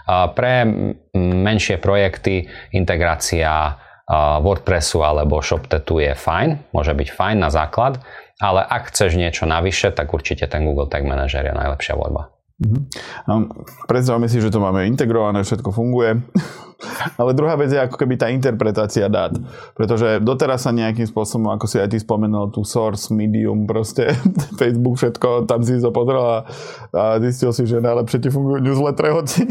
Pre 0.07 0.53
menšie 1.17 1.75
projekty 1.81 2.47
integrácia 2.71 3.75
WordPressu 4.43 4.99
alebo 5.01 5.39
ShopTetu 5.39 6.03
je 6.03 6.11
fajn, 6.11 6.75
môže 6.75 6.91
byť 6.91 7.09
fajn 7.15 7.37
na 7.39 7.49
základ, 7.49 8.03
ale 8.41 8.65
ak 8.65 8.91
chceš 8.91 9.15
niečo 9.15 9.47
navyše, 9.47 9.93
tak 9.93 10.11
určite 10.11 10.49
ten 10.49 10.65
Google 10.67 10.89
Tag 10.89 11.05
Manager 11.05 11.45
je 11.45 11.53
najlepšia 11.53 11.93
voľba. 11.95 12.33
Mm-hmm. 12.61 13.41
Predstavme 13.89 14.29
si, 14.29 14.37
že 14.37 14.53
to 14.53 14.61
máme 14.61 14.85
integrované, 14.85 15.41
všetko 15.41 15.73
funguje. 15.73 16.13
Ale 17.21 17.37
druhá 17.37 17.53
vec 17.57 17.69
je 17.69 17.77
ako 17.77 17.93
keby 17.93 18.17
tá 18.17 18.29
interpretácia 18.33 19.05
dát. 19.05 19.33
Pretože 19.77 20.17
doteraz 20.21 20.65
sa 20.65 20.73
nejakým 20.73 21.05
spôsobom, 21.05 21.53
ako 21.53 21.65
si 21.69 21.77
aj 21.77 21.93
ty 21.93 21.97
spomenul, 22.01 22.49
tú 22.53 22.65
source, 22.65 23.13
medium, 23.13 23.69
proste 23.69 24.13
Facebook, 24.61 24.97
všetko, 24.97 25.45
tam 25.45 25.61
si 25.61 25.77
to 25.77 25.93
pozrel 25.93 26.21
a, 26.21 26.39
a 26.93 27.21
zistil 27.21 27.53
si, 27.53 27.69
že 27.69 27.81
najlepšie 27.81 28.17
ti 28.21 28.29
fungujú 28.33 28.61
newslettere, 28.61 29.09
hoci, 29.13 29.45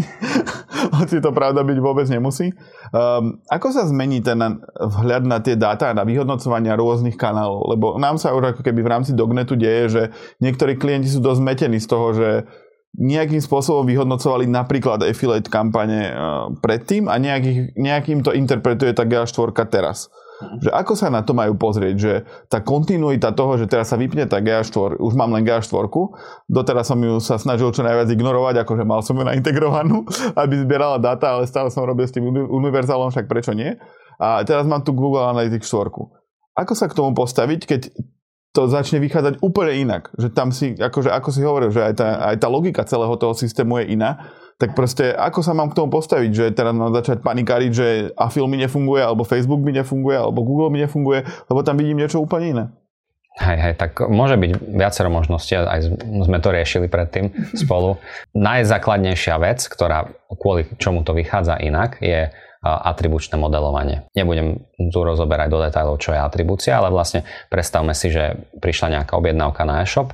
hoci 0.99 1.23
to 1.23 1.31
pravda 1.31 1.63
byť 1.63 1.79
vôbec 1.79 2.07
nemusí. 2.11 2.51
Um, 2.91 3.39
ako 3.47 3.71
sa 3.71 3.87
zmení 3.87 4.21
ten 4.21 4.39
vhľad 4.77 5.23
na 5.25 5.39
tie 5.39 5.55
dáta, 5.55 5.95
na 5.95 6.03
vyhodnocovania 6.03 6.75
rôznych 6.75 7.15
kanálov? 7.15 7.71
Lebo 7.71 7.87
nám 7.97 8.19
sa 8.19 8.35
už 8.35 8.57
ako 8.57 8.61
keby 8.67 8.81
v 8.83 8.93
rámci 8.93 9.11
Dognetu 9.15 9.55
deje, 9.55 9.85
že 9.89 10.03
niektorí 10.43 10.75
klienti 10.77 11.07
sú 11.07 11.23
dosť 11.23 11.39
zmetení 11.41 11.79
z 11.79 11.89
toho, 11.89 12.07
že 12.13 12.29
nejakým 12.99 13.39
spôsobom 13.39 13.87
vyhodnocovali 13.87 14.51
napríklad 14.51 15.07
affiliate 15.07 15.47
kampane 15.47 16.11
eh, 16.11 16.15
predtým 16.59 17.07
a 17.07 17.15
nejaký, 17.23 17.79
nejakým 17.79 18.27
to 18.27 18.35
interpretuje 18.35 18.91
tá 18.91 19.07
GA4 19.07 19.55
teraz. 19.71 20.11
Že 20.41 20.71
ako 20.73 20.93
sa 20.97 21.13
na 21.13 21.21
to 21.21 21.37
majú 21.37 21.55
pozrieť, 21.57 21.95
že 21.97 22.13
tá 22.49 22.65
kontinuita 22.65 23.37
toho, 23.37 23.61
že 23.61 23.69
teraz 23.69 23.93
sa 23.93 24.01
vypne 24.01 24.25
tá 24.25 24.41
GA4, 24.41 24.97
už 24.97 25.13
mám 25.15 25.31
len 25.37 25.45
GA4, 25.45 25.87
doteraz 26.49 26.89
som 26.89 27.01
ju 27.01 27.21
sa 27.21 27.37
snažil 27.37 27.69
čo 27.71 27.85
najviac 27.85 28.09
ignorovať, 28.09 28.65
akože 28.65 28.85
mal 28.89 29.05
som 29.05 29.21
ju 29.21 29.25
naintegrovanú, 29.25 30.09
aby 30.43 30.55
zbierala 30.65 30.97
dáta, 30.97 31.37
ale 31.37 31.45
stále 31.45 31.69
som 31.69 31.85
robil 31.85 32.09
s 32.09 32.15
tým 32.17 32.25
univerzálom, 32.29 33.13
však 33.13 33.29
prečo 33.29 33.53
nie? 33.53 33.77
A 34.21 34.45
teraz 34.45 34.69
mám 34.69 34.85
tu 34.85 34.93
Google 34.93 35.29
Analytics 35.29 35.69
4. 35.69 35.93
Ako 36.57 36.73
sa 36.77 36.89
k 36.89 36.97
tomu 36.97 37.17
postaviť, 37.17 37.61
keď 37.65 37.81
to 38.51 38.67
začne 38.67 38.99
vychádzať 38.99 39.39
úplne 39.41 39.79
inak. 39.79 40.11
Že 40.19 40.29
tam 40.35 40.51
si, 40.51 40.75
akože, 40.75 41.09
ako 41.09 41.29
si 41.31 41.41
hovoril, 41.47 41.71
že 41.71 41.87
aj 41.87 41.95
tá, 41.95 42.09
aj 42.35 42.37
tá 42.43 42.49
logika 42.51 42.83
celého 42.83 43.15
toho 43.15 43.33
systému 43.33 43.79
je 43.81 43.95
iná, 43.95 44.35
tak 44.61 44.77
proste 44.77 45.17
ako 45.17 45.41
sa 45.41 45.57
mám 45.57 45.73
k 45.73 45.81
tomu 45.81 45.89
postaviť, 45.89 46.31
že 46.31 46.47
teraz 46.53 46.77
mám 46.77 46.93
začať 46.93 47.25
panikáriť, 47.25 47.71
že 47.73 47.87
Afil 48.13 48.45
mi 48.45 48.61
nefunguje, 48.61 49.01
alebo 49.01 49.25
Facebook 49.25 49.65
mi 49.65 49.73
nefunguje, 49.73 50.21
alebo 50.21 50.45
Google 50.45 50.69
mi 50.69 50.85
nefunguje, 50.85 51.25
lebo 51.49 51.65
tam 51.65 51.81
vidím 51.81 51.97
niečo 51.97 52.21
úplne 52.21 52.47
iné. 52.53 52.65
Hej, 53.41 53.57
hej, 53.57 53.75
tak 53.81 54.05
môže 54.05 54.37
byť 54.37 54.53
viacero 54.77 55.09
možností, 55.09 55.57
aj 55.57 55.97
sme 56.29 56.39
to 56.45 56.53
riešili 56.53 56.93
predtým 56.93 57.33
spolu. 57.65 57.97
Najzákladnejšia 58.37 59.41
vec, 59.41 59.65
ktorá 59.65 60.13
kvôli 60.29 60.69
čomu 60.77 61.09
to 61.09 61.17
vychádza 61.17 61.57
inak, 61.57 61.97
je 62.05 62.29
atribučné 62.61 63.41
modelovanie. 63.41 64.05
Nebudem 64.13 64.61
tu 64.93 65.01
rozoberať 65.01 65.49
do 65.49 65.65
detailov, 65.65 65.97
čo 65.97 66.13
je 66.13 66.21
atribúcia, 66.21 66.77
ale 66.77 66.93
vlastne 66.93 67.25
predstavme 67.49 67.97
si, 67.97 68.13
že 68.13 68.37
prišla 68.61 69.01
nejaká 69.01 69.17
objednávka 69.17 69.65
na 69.65 69.81
e-shop, 69.81 70.13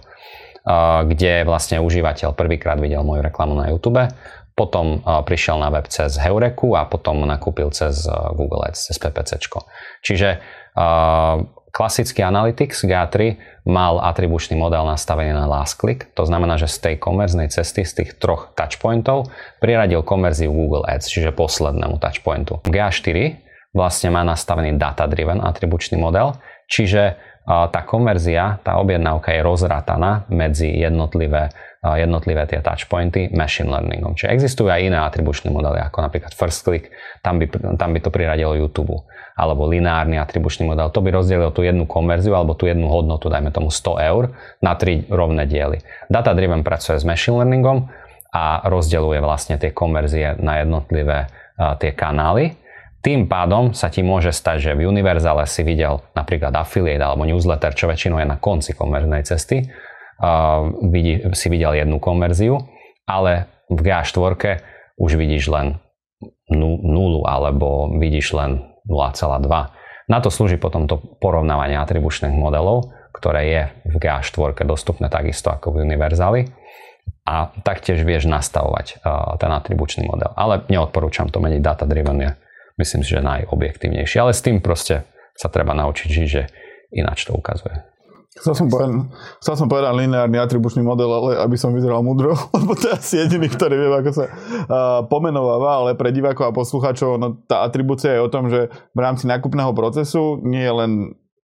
kde 1.06 1.46
vlastne 1.46 1.78
užívateľ 1.78 2.34
prvýkrát 2.34 2.82
videl 2.82 3.06
moju 3.06 3.22
reklamu 3.22 3.54
na 3.54 3.70
YouTube, 3.70 4.02
potom 4.58 5.04
prišiel 5.04 5.62
na 5.62 5.70
web 5.70 5.86
cez 5.86 6.18
Heureku 6.18 6.74
a 6.74 6.88
potom 6.90 7.22
nakúpil 7.22 7.70
cez 7.70 8.08
Google 8.34 8.66
Ads, 8.66 8.90
cez 8.90 8.96
PPC. 8.98 9.46
Čiže 10.02 10.42
Klasický 11.76 12.24
Analytics 12.24 12.88
GA3 12.88 13.36
mal 13.68 14.00
atribučný 14.00 14.56
model 14.56 14.88
nastavený 14.88 15.36
na 15.36 15.44
last 15.44 15.76
click, 15.76 16.08
to 16.16 16.24
znamená, 16.24 16.56
že 16.56 16.72
z 16.72 16.78
tej 16.80 16.94
konverznej 16.96 17.52
cesty, 17.52 17.84
z 17.84 17.92
tých 18.00 18.10
troch 18.16 18.56
touchpointov 18.56 19.28
priradil 19.60 20.00
konverziu 20.00 20.48
Google 20.56 20.88
Ads, 20.88 21.04
čiže 21.04 21.36
poslednému 21.36 22.00
touchpointu. 22.00 22.64
GA4 22.64 23.44
vlastne 23.76 24.08
má 24.08 24.24
nastavený 24.24 24.80
data-driven 24.80 25.44
atribučný 25.44 26.00
model, 26.00 26.40
čiže 26.64 27.20
tá 27.46 27.80
konverzia, 27.86 28.58
tá 28.66 28.82
objednávka 28.82 29.30
je 29.30 29.40
rozrataná 29.46 30.26
medzi 30.26 30.66
jednotlivé, 30.66 31.54
jednotlivé 31.78 32.42
tie 32.50 32.58
touchpointy 32.58 33.30
machine 33.30 33.70
learningom. 33.70 34.18
Čiže 34.18 34.34
existujú 34.34 34.66
aj 34.66 34.82
iné 34.82 34.98
atribučné 34.98 35.54
modely, 35.54 35.78
ako 35.78 36.02
napríklad 36.02 36.34
first 36.34 36.66
click, 36.66 36.90
tam 37.22 37.38
by, 37.38 37.46
tam 37.78 37.94
by 37.94 38.02
to 38.02 38.10
priradilo 38.10 38.58
YouTube, 38.58 39.06
alebo 39.38 39.62
lineárny 39.70 40.18
atribučný 40.18 40.66
model, 40.66 40.90
to 40.90 40.98
by 40.98 41.14
rozdelil 41.14 41.54
tú 41.54 41.62
jednu 41.62 41.86
konverziu 41.86 42.34
alebo 42.34 42.58
tú 42.58 42.66
jednu 42.66 42.90
hodnotu, 42.90 43.30
dajme 43.30 43.54
tomu 43.54 43.70
100 43.70 44.10
eur, 44.10 44.34
na 44.58 44.74
tri 44.74 45.06
rovné 45.06 45.46
diely. 45.46 45.78
Data 46.10 46.34
driven 46.34 46.66
pracuje 46.66 46.98
s 46.98 47.06
machine 47.06 47.38
learningom 47.38 47.86
a 48.34 48.66
rozdeluje 48.66 49.22
vlastne 49.22 49.54
tie 49.54 49.70
konverzie 49.70 50.34
na 50.42 50.66
jednotlivé 50.66 51.30
tie 51.78 51.94
kanály 51.94 52.58
tým 53.06 53.30
pádom 53.30 53.70
sa 53.70 53.86
ti 53.86 54.02
môže 54.02 54.34
stať, 54.34 54.56
že 54.58 54.72
v 54.74 54.90
Univerzale 54.90 55.46
si 55.46 55.62
videl 55.62 56.02
napríklad 56.18 56.50
affiliate 56.50 56.98
alebo 56.98 57.22
newsletter, 57.22 57.70
čo 57.70 57.86
väčšinou 57.86 58.18
je 58.18 58.26
na 58.26 58.34
konci 58.34 58.74
konverznej 58.74 59.22
cesty, 59.22 59.62
uh, 59.62 60.66
vidí, 60.90 61.22
si 61.30 61.46
videl 61.46 61.78
jednu 61.78 62.02
konverziu, 62.02 62.58
ale 63.06 63.46
v 63.70 63.78
GA4 63.78 64.58
už 64.98 65.10
vidíš 65.14 65.54
len 65.54 65.78
nulu 66.50 67.22
alebo 67.22 67.94
vidíš 67.94 68.34
len 68.34 68.74
0,2. 68.90 70.10
Na 70.10 70.18
to 70.18 70.26
slúži 70.26 70.58
potom 70.58 70.90
to 70.90 70.98
porovnávanie 71.22 71.78
atribučných 71.78 72.34
modelov, 72.34 72.90
ktoré 73.14 73.42
je 73.46 73.62
v 73.86 74.02
GA4 74.02 74.66
dostupné 74.66 75.06
takisto 75.06 75.54
ako 75.54 75.78
v 75.78 75.86
Univerzali 75.86 76.50
a 77.22 77.54
taktiež 77.62 78.02
vieš 78.02 78.26
nastavovať 78.26 78.98
uh, 78.98 79.38
ten 79.38 79.54
atribučný 79.54 80.10
model. 80.10 80.34
Ale 80.34 80.66
neodporúčam 80.66 81.30
to 81.30 81.38
meniť, 81.38 81.62
data 81.62 81.86
driven 81.86 82.18
je 82.18 82.30
myslím 82.80 83.00
si, 83.02 83.12
že 83.16 83.24
najobjektívnejší. 83.24 84.16
Ale 84.20 84.32
s 84.32 84.44
tým 84.44 84.60
proste 84.60 85.04
sa 85.36 85.52
treba 85.52 85.76
naučiť 85.76 86.08
žiť, 86.08 86.26
že 86.28 86.42
ináč 86.92 87.28
to 87.28 87.36
ukazuje. 87.36 87.76
Chcel 88.36 88.52
som, 88.52 88.66
povedať, 88.68 89.08
chcel 89.40 89.54
som 89.56 89.64
povedať 89.64 89.96
lineárny 89.96 90.36
atribučný 90.36 90.84
model, 90.84 91.08
ale 91.08 91.40
aby 91.40 91.56
som 91.56 91.72
vyzeral 91.72 92.04
mudro, 92.04 92.36
lebo 92.56 92.76
to 92.76 92.92
je 92.92 92.92
asi 92.92 93.14
jediný, 93.24 93.48
ktorý 93.48 93.80
viem, 93.80 93.94
ako 93.96 94.10
sa 94.12 94.24
uh, 94.28 94.32
pomenováva, 95.08 95.80
ale 95.80 95.90
pre 95.96 96.12
divákov 96.12 96.52
a 96.52 96.56
poslucháčov 96.56 97.16
no, 97.16 97.40
tá 97.48 97.64
atribúcia 97.64 98.12
je 98.12 98.20
o 98.20 98.28
tom, 98.28 98.52
že 98.52 98.68
v 98.92 99.00
rámci 99.00 99.24
nákupného 99.24 99.72
procesu 99.72 100.36
nie 100.44 100.60
je 100.60 100.74
len 100.76 100.92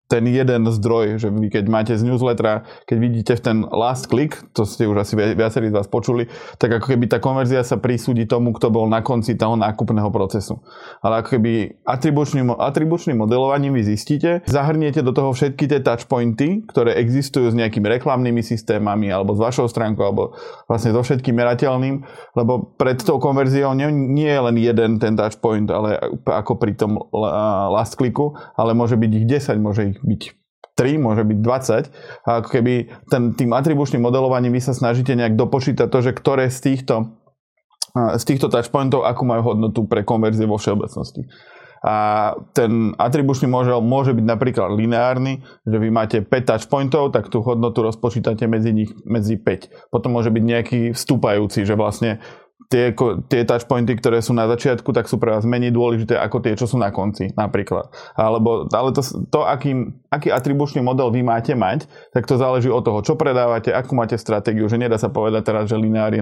ten 0.08 0.24
jeden 0.24 0.64
zdroj, 0.72 1.20
že 1.20 1.28
vy 1.28 1.52
keď 1.52 1.66
máte 1.68 1.94
z 2.00 2.08
newslettera, 2.08 2.64
keď 2.88 2.98
vidíte 2.98 3.34
v 3.36 3.42
ten 3.44 3.58
last 3.68 4.08
click, 4.08 4.40
to 4.56 4.64
ste 4.64 4.88
už 4.88 5.04
asi 5.04 5.14
viacerí 5.16 5.68
z 5.68 5.76
vás 5.76 5.88
počuli, 5.92 6.32
tak 6.56 6.80
ako 6.80 6.96
keby 6.96 7.12
tá 7.12 7.20
konverzia 7.20 7.64
sa 7.68 7.76
prisúdi 7.76 8.24
tomu, 8.24 8.56
kto 8.56 8.72
bol 8.72 8.88
na 8.88 9.04
konci 9.04 9.36
toho 9.36 9.60
nákupného 9.60 10.08
procesu. 10.08 10.64
Ale 11.04 11.20
ako 11.20 11.38
keby 11.38 11.84
atribučným, 11.84 12.56
atribučným 12.56 13.20
modelovaním 13.20 13.76
vy 13.76 13.84
zistíte, 13.84 14.48
zahrniete 14.48 15.04
do 15.04 15.12
toho 15.12 15.36
všetky 15.36 15.68
tie 15.68 15.84
touchpointy, 15.84 16.64
ktoré 16.72 16.96
existujú 16.96 17.52
s 17.52 17.56
nejakými 17.60 17.86
reklamnými 18.00 18.40
systémami, 18.40 19.12
alebo 19.12 19.36
s 19.36 19.44
vašou 19.44 19.68
stránkou, 19.68 20.04
alebo 20.08 20.24
vlastne 20.72 20.96
so 20.96 21.04
všetkým 21.04 21.36
merateľným, 21.36 21.96
lebo 22.40 22.76
pred 22.80 22.96
tou 23.04 23.20
konverziou 23.20 23.76
nie, 23.76 23.92
nie 23.92 24.32
je 24.32 24.42
len 24.42 24.56
jeden 24.56 24.92
ten 25.04 25.20
touchpoint, 25.20 25.68
ale 25.68 26.00
ako 26.24 26.56
pri 26.56 26.80
tom 26.80 26.96
last 27.76 28.00
clicku, 28.00 28.40
ale 28.56 28.72
môže 28.72 28.96
byť 28.96 29.12
ich 29.12 29.26
10, 29.28 29.60
môže 29.60 29.97
byť 30.04 30.22
3, 30.78 31.02
môže 31.02 31.26
byť 31.26 31.38
20. 31.42 32.28
A 32.30 32.30
ako 32.40 32.50
keby 32.54 32.74
ten, 33.10 33.34
tým 33.34 33.52
atribučným 33.58 34.06
modelovaním 34.06 34.54
vy 34.54 34.62
sa 34.62 34.78
snažíte 34.78 35.18
nejak 35.18 35.34
dopočítať 35.34 35.90
to, 35.90 36.00
že 36.06 36.12
ktoré 36.14 36.54
z 36.54 36.60
týchto, 36.62 37.18
z 37.94 38.24
týchto 38.24 38.48
touchpointov, 38.54 39.04
akú 39.10 39.26
majú 39.26 39.54
hodnotu 39.54 39.90
pre 39.90 40.06
konverzie 40.06 40.46
vo 40.46 40.62
všeobecnosti. 40.62 41.26
A 41.86 42.34
ten 42.58 42.98
atribučný 42.98 43.46
model 43.46 43.86
môže 43.86 44.14
byť 44.14 44.26
napríklad 44.26 44.74
lineárny, 44.74 45.46
že 45.62 45.78
vy 45.78 45.90
máte 45.94 46.18
5 46.26 46.30
touchpointov, 46.50 47.14
tak 47.14 47.30
tú 47.30 47.46
hodnotu 47.46 47.86
rozpočítate 47.86 48.50
medzi 48.50 48.74
nich 48.74 48.92
medzi 49.06 49.38
5. 49.38 49.94
Potom 49.94 50.18
môže 50.18 50.34
byť 50.34 50.44
nejaký 50.44 50.80
vstúpajúci, 50.98 51.70
že 51.70 51.78
vlastne 51.78 52.18
tie, 52.68 52.92
tie 53.32 53.42
touchpointy, 53.48 53.96
ktoré 53.96 54.20
sú 54.20 54.36
na 54.36 54.48
začiatku, 54.48 54.92
tak 54.92 55.08
sú 55.08 55.16
pre 55.16 55.32
vás 55.32 55.48
menej 55.48 55.72
dôležité 55.72 56.20
ako 56.20 56.44
tie, 56.44 56.54
čo 56.60 56.68
sú 56.68 56.76
na 56.76 56.92
konci, 56.92 57.32
napríklad. 57.34 57.88
Alebo, 58.20 58.68
ale 58.68 58.92
to, 58.92 59.02
to 59.32 59.40
aký, 59.48 59.96
aký 60.12 60.30
atribučný 60.32 60.84
model 60.84 61.08
vy 61.12 61.24
máte 61.24 61.56
mať, 61.56 61.88
tak 62.12 62.28
to 62.28 62.36
záleží 62.36 62.68
od 62.68 62.84
toho, 62.84 63.00
čo 63.04 63.16
predávate, 63.16 63.72
akú 63.72 63.96
máte 63.96 64.20
stratégiu, 64.20 64.68
že 64.68 64.76
nedá 64.76 65.00
sa 65.00 65.08
povedať 65.08 65.48
teraz, 65.48 65.64
že 65.72 65.80
lineár 65.80 66.12
je, 66.12 66.22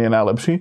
je 0.00 0.10
najlepší, 0.10 0.54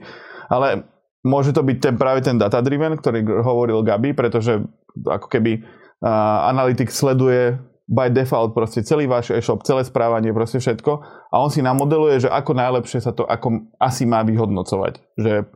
ale 0.52 0.84
môže 1.24 1.56
to 1.56 1.64
byť 1.64 1.78
ten, 1.80 1.96
práve 1.96 2.20
ten 2.20 2.36
data-driven, 2.36 3.00
ktorý 3.00 3.24
hovoril 3.44 3.84
Gabi, 3.84 4.12
pretože 4.12 4.60
ako 5.08 5.28
keby 5.32 5.64
uh, 6.04 6.52
Analytics 6.52 6.96
sleduje 6.96 7.56
by 7.90 8.14
default 8.14 8.54
proste 8.54 8.86
celý 8.86 9.10
váš 9.10 9.34
e-shop, 9.34 9.66
celé 9.66 9.82
správanie, 9.82 10.30
proste 10.30 10.62
všetko 10.62 10.92
a 11.34 11.36
on 11.42 11.50
si 11.50 11.66
namodeluje, 11.66 12.22
že 12.22 12.30
ako 12.30 12.54
najlepšie 12.54 13.02
sa 13.02 13.12
to 13.12 13.26
ako 13.26 13.66
asi 13.82 14.06
má 14.06 14.22
vyhodnocovať, 14.22 15.02
že 15.18 15.50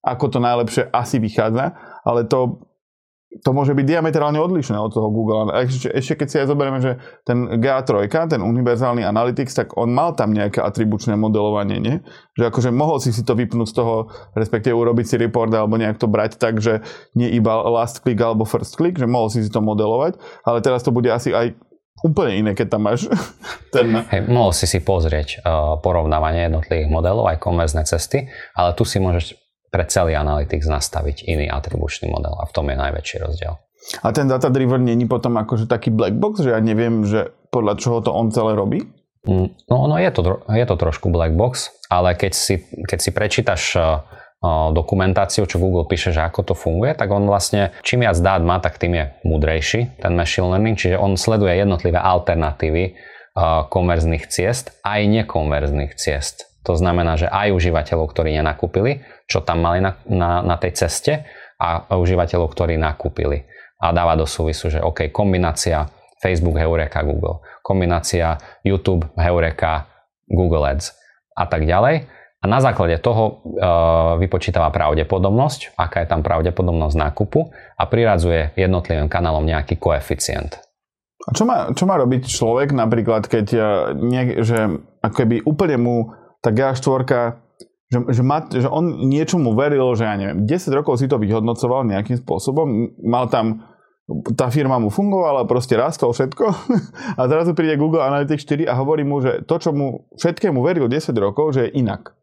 ako 0.00 0.24
to 0.32 0.38
najlepšie 0.40 0.82
asi 0.88 1.20
vychádza, 1.20 1.76
ale 2.06 2.24
to 2.24 2.64
to 3.44 3.50
môže 3.52 3.76
byť 3.76 3.84
diametrálne 3.84 4.38
odlišné 4.40 4.78
od 4.80 4.92
toho 4.94 5.12
Google. 5.12 5.52
Ešte, 5.52 5.92
ešte 5.92 6.14
keď 6.24 6.28
si 6.30 6.36
aj 6.40 6.48
zoberieme, 6.48 6.80
že 6.80 6.96
ten 7.26 7.60
GA3, 7.60 8.08
ten 8.08 8.40
univerzálny 8.40 9.04
analytics, 9.04 9.52
tak 9.52 9.76
on 9.76 9.92
mal 9.92 10.16
tam 10.16 10.32
nejaké 10.32 10.62
atribučné 10.62 11.18
modelovanie, 11.18 11.76
nie? 11.82 11.96
Že 12.38 12.48
akože 12.48 12.70
mohol 12.72 13.02
si 13.02 13.12
si 13.12 13.26
to 13.26 13.36
vypnúť 13.36 13.68
z 13.68 13.74
toho, 13.76 13.94
respektíve 14.32 14.72
urobiť 14.72 15.04
si 15.04 15.16
report 15.20 15.52
alebo 15.52 15.76
nejak 15.76 16.00
to 16.00 16.08
brať 16.08 16.40
tak, 16.40 16.62
že 16.62 16.80
nie 17.12 17.28
iba 17.36 17.60
last 17.68 18.00
click 18.00 18.16
alebo 18.16 18.48
first 18.48 18.78
click, 18.78 18.96
že 18.96 19.10
mohol 19.10 19.28
si 19.28 19.44
si 19.44 19.50
to 19.52 19.60
modelovať, 19.60 20.16
ale 20.46 20.64
teraz 20.64 20.80
to 20.86 20.94
bude 20.94 21.10
asi 21.10 21.34
aj 21.34 21.52
úplne 22.04 22.32
iné, 22.44 22.50
keď 22.52 22.76
tam 22.76 22.88
máš 22.88 23.08
ten... 23.74 23.92
Hej, 24.12 24.28
mohol 24.28 24.52
si 24.52 24.68
si 24.68 24.82
pozrieť 24.82 25.40
uh, 25.40 25.76
porovnávanie 25.80 26.48
jednotlivých 26.50 26.90
modelov, 26.92 27.30
aj 27.30 27.40
konverzné 27.40 27.86
cesty, 27.88 28.28
ale 28.52 28.76
tu 28.76 28.84
si 28.84 29.00
môžeš 29.00 29.36
pre 29.70 29.84
celý 29.88 30.16
Analytics 30.16 30.68
nastaviť 30.70 31.28
iný 31.28 31.52
atribučný 31.52 32.08
model 32.08 32.32
a 32.40 32.48
v 32.48 32.54
tom 32.54 32.66
je 32.72 32.76
najväčší 32.76 33.16
rozdiel. 33.20 33.60
A 34.02 34.10
ten 34.10 34.26
data 34.26 34.50
driver 34.50 34.82
není 34.82 35.06
potom 35.06 35.38
akože 35.38 35.70
taký 35.70 35.94
black 35.94 36.16
box, 36.18 36.42
že 36.42 36.50
ja 36.50 36.58
neviem, 36.58 37.06
že 37.06 37.30
podľa 37.54 37.78
čoho 37.78 38.02
to 38.02 38.10
on 38.10 38.34
celé 38.34 38.58
robí? 38.58 38.82
Mm, 39.26 39.52
no, 39.70 39.76
no 39.90 39.94
je, 39.98 40.10
to, 40.10 40.42
je 40.48 40.64
to 40.66 40.76
trošku 40.78 41.10
black 41.10 41.34
box, 41.34 41.70
ale 41.90 42.14
keď 42.18 42.32
si, 42.34 42.62
keď 42.62 42.98
si 42.98 43.10
prečítaš 43.14 43.62
dokumentáciu, 44.72 45.48
čo 45.48 45.56
Google 45.56 45.88
píše, 45.88 46.12
že 46.12 46.22
ako 46.22 46.52
to 46.52 46.54
funguje, 46.54 46.92
tak 46.92 47.08
on 47.08 47.24
vlastne, 47.24 47.72
čím 47.80 48.04
viac 48.04 48.20
dát 48.20 48.44
má, 48.44 48.60
tak 48.60 48.76
tým 48.76 48.92
je 48.94 49.04
múdrejší, 49.24 49.98
ten 49.98 50.12
machine 50.12 50.52
learning, 50.52 50.76
čiže 50.76 51.00
on 51.00 51.16
sleduje 51.16 51.56
jednotlivé 51.56 51.96
alternatívy 51.96 52.94
konverzných 53.68 54.28
ciest, 54.32 54.76
aj 54.80 55.04
nekonverzných 55.08 55.92
ciest. 55.96 56.48
To 56.64 56.74
znamená, 56.74 57.14
že 57.14 57.30
aj 57.30 57.54
užívateľov, 57.54 58.10
ktorí 58.10 58.34
nenakúpili, 58.34 59.04
čo 59.30 59.44
tam 59.44 59.62
mali 59.62 59.78
na, 59.78 59.94
na, 60.08 60.42
na 60.42 60.56
tej 60.58 60.74
ceste 60.74 61.28
a 61.60 61.86
užívateľov, 61.94 62.50
ktorí 62.50 62.74
nakúpili. 62.80 63.46
A 63.76 63.92
dáva 63.92 64.16
do 64.16 64.24
súvisu, 64.24 64.72
že 64.72 64.80
OK, 64.80 65.12
kombinácia 65.12 65.86
Facebook, 66.18 66.56
Heureka, 66.56 67.04
Google, 67.04 67.44
kombinácia 67.60 68.40
YouTube, 68.64 69.04
Heureka, 69.14 69.86
Google 70.26 70.64
Ads 70.64 70.96
a 71.36 71.44
tak 71.44 71.68
ďalej. 71.68 72.08
Na 72.46 72.62
základe 72.62 73.02
toho 73.02 73.24
e, 73.28 73.32
vypočítava 74.22 74.70
pravdepodobnosť, 74.70 75.76
aká 75.76 76.06
je 76.06 76.08
tam 76.08 76.22
pravdepodobnosť 76.22 76.96
nákupu 76.96 77.50
a 77.76 77.82
priradzuje 77.84 78.54
jednotlivým 78.54 79.10
kanálom 79.10 79.44
nejaký 79.44 79.76
koeficient. 79.76 80.62
A 81.26 81.34
čo 81.34 81.42
má, 81.42 81.74
čo 81.74 81.90
má 81.90 81.98
robiť 81.98 82.30
človek 82.30 82.70
napríklad, 82.70 83.26
keď 83.26 83.46
e, 83.52 83.60
nie, 83.98 84.22
že 84.46 84.78
akoby 85.02 85.42
úplne 85.42 85.76
mu 85.76 85.96
tá 86.38 86.54
GA4, 86.54 87.02
že, 87.86 87.98
že, 88.02 88.22
má, 88.22 88.46
že 88.46 88.66
on 88.66 89.06
niečomu 89.06 89.54
veril, 89.54 89.94
že 89.94 90.06
ja 90.06 90.14
neviem, 90.18 90.46
10 90.46 90.78
rokov 90.78 90.98
si 91.02 91.06
to 91.06 91.18
vyhodnocoval 91.18 91.86
nejakým 91.86 92.18
spôsobom, 92.18 92.94
mal 93.02 93.30
tam 93.30 93.66
tá 94.38 94.46
firma 94.54 94.78
mu 94.78 94.86
fungovala, 94.86 95.50
proste 95.50 95.74
rastol 95.74 96.14
všetko 96.14 96.46
a 97.18 97.22
zrazu 97.26 97.58
príde 97.58 97.74
Google 97.74 98.06
Analytics 98.06 98.46
4 98.46 98.70
a 98.70 98.78
hovorí 98.78 99.02
mu, 99.02 99.18
že 99.18 99.42
to, 99.42 99.58
čo 99.58 99.74
mu 99.74 100.06
všetkému 100.14 100.62
veril 100.62 100.86
10 100.86 101.10
rokov, 101.18 101.58
že 101.58 101.66
je 101.66 101.82
inak. 101.82 102.14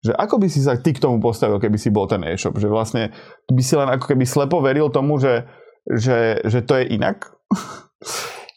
Že 0.00 0.12
ako 0.16 0.34
by 0.40 0.48
si 0.48 0.60
sa 0.64 0.80
ty 0.80 0.96
k 0.96 1.02
tomu 1.02 1.20
postavil, 1.20 1.60
keby 1.60 1.76
si 1.76 1.92
bol 1.92 2.08
ten 2.08 2.24
e-shop? 2.24 2.56
Že 2.56 2.68
vlastne 2.72 3.02
by 3.52 3.62
si 3.62 3.74
len 3.76 3.88
ako 3.92 4.04
keby 4.16 4.24
slepo 4.24 4.64
veril 4.64 4.88
tomu, 4.88 5.20
že, 5.20 5.44
že, 5.84 6.40
že 6.44 6.64
to 6.64 6.80
je 6.80 6.96
inak? 6.96 7.28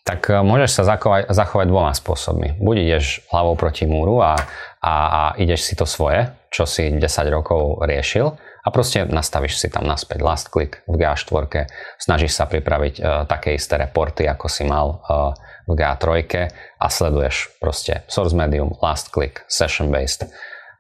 tak 0.04 0.28
e, 0.28 0.40
môžeš 0.44 0.72
sa 0.72 0.84
zachovať, 0.96 1.32
zachovať 1.32 1.68
dvoma 1.72 1.92
spôsobmi. 1.96 2.60
Buď 2.60 2.76
ideš 2.88 3.24
hlavou 3.32 3.56
proti 3.56 3.88
múru 3.88 4.20
a, 4.20 4.36
a, 4.84 4.94
a 4.94 5.22
ideš 5.40 5.68
si 5.68 5.74
to 5.80 5.88
svoje, 5.88 6.28
čo 6.52 6.68
si 6.68 6.92
10 6.92 7.02
rokov 7.32 7.84
riešil 7.88 8.36
a 8.64 8.68
proste 8.72 9.04
nastavíš 9.04 9.60
si 9.60 9.68
tam 9.68 9.84
naspäť 9.84 10.24
last 10.24 10.48
click 10.48 10.80
v 10.88 10.96
GA4, 10.96 11.68
snažíš 12.00 12.40
sa 12.40 12.48
pripraviť 12.48 12.96
uh, 13.04 13.28
také 13.28 13.60
isté 13.60 13.76
reporty, 13.76 14.24
ako 14.24 14.48
si 14.48 14.64
mal 14.64 15.04
uh, 15.04 15.36
v 15.68 15.76
GA3 15.76 16.08
a 16.80 16.88
sleduješ 16.88 17.60
proste 17.60 18.08
source 18.08 18.32
medium, 18.32 18.72
last 18.80 19.12
click, 19.12 19.44
session 19.52 19.92
based. 19.92 20.24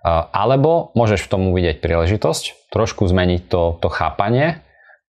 Alebo 0.04 0.92
môžeš 1.00 1.24
v 1.26 1.32
tom 1.32 1.42
uvidieť 1.50 1.80
príležitosť, 1.80 2.70
trošku 2.76 3.08
zmeniť 3.08 3.48
to, 3.48 3.80
to 3.80 3.88
chápanie 3.88 4.60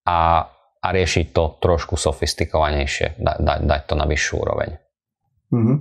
a 0.06 0.48
a 0.84 0.88
riešiť 0.92 1.32
to 1.32 1.56
trošku 1.64 1.96
sofistikovanejšie, 1.96 3.16
da, 3.16 3.40
da, 3.40 3.56
dať 3.56 3.82
to 3.88 3.94
na 3.96 4.04
vyššiu 4.04 4.34
úroveň. 4.36 4.76
Mm-hmm. 5.48 5.78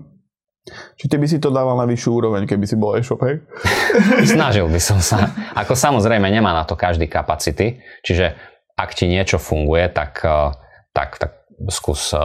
Či 0.96 1.06
ty 1.12 1.16
by 1.20 1.28
si 1.28 1.44
to 1.44 1.52
dával 1.52 1.76
na 1.76 1.84
vyššiu 1.84 2.12
úroveň, 2.24 2.48
keby 2.48 2.64
si 2.64 2.80
bol 2.80 2.96
e-shop, 2.96 3.20
hej? 3.28 3.44
Snažil 4.32 4.64
by 4.72 4.80
som 4.80 5.04
sa. 5.04 5.28
Ako 5.62 5.76
samozrejme 5.76 6.24
nemá 6.32 6.56
na 6.56 6.64
to 6.64 6.80
každý 6.80 7.12
kapacity, 7.12 7.84
čiže 8.00 8.32
ak 8.80 8.96
ti 8.96 9.12
niečo 9.12 9.44
funguje, 9.44 9.92
tak, 9.92 10.24
eh, 10.24 10.56
tak, 10.96 11.20
tak 11.20 11.44
skús, 11.68 12.16
eh, 12.16 12.24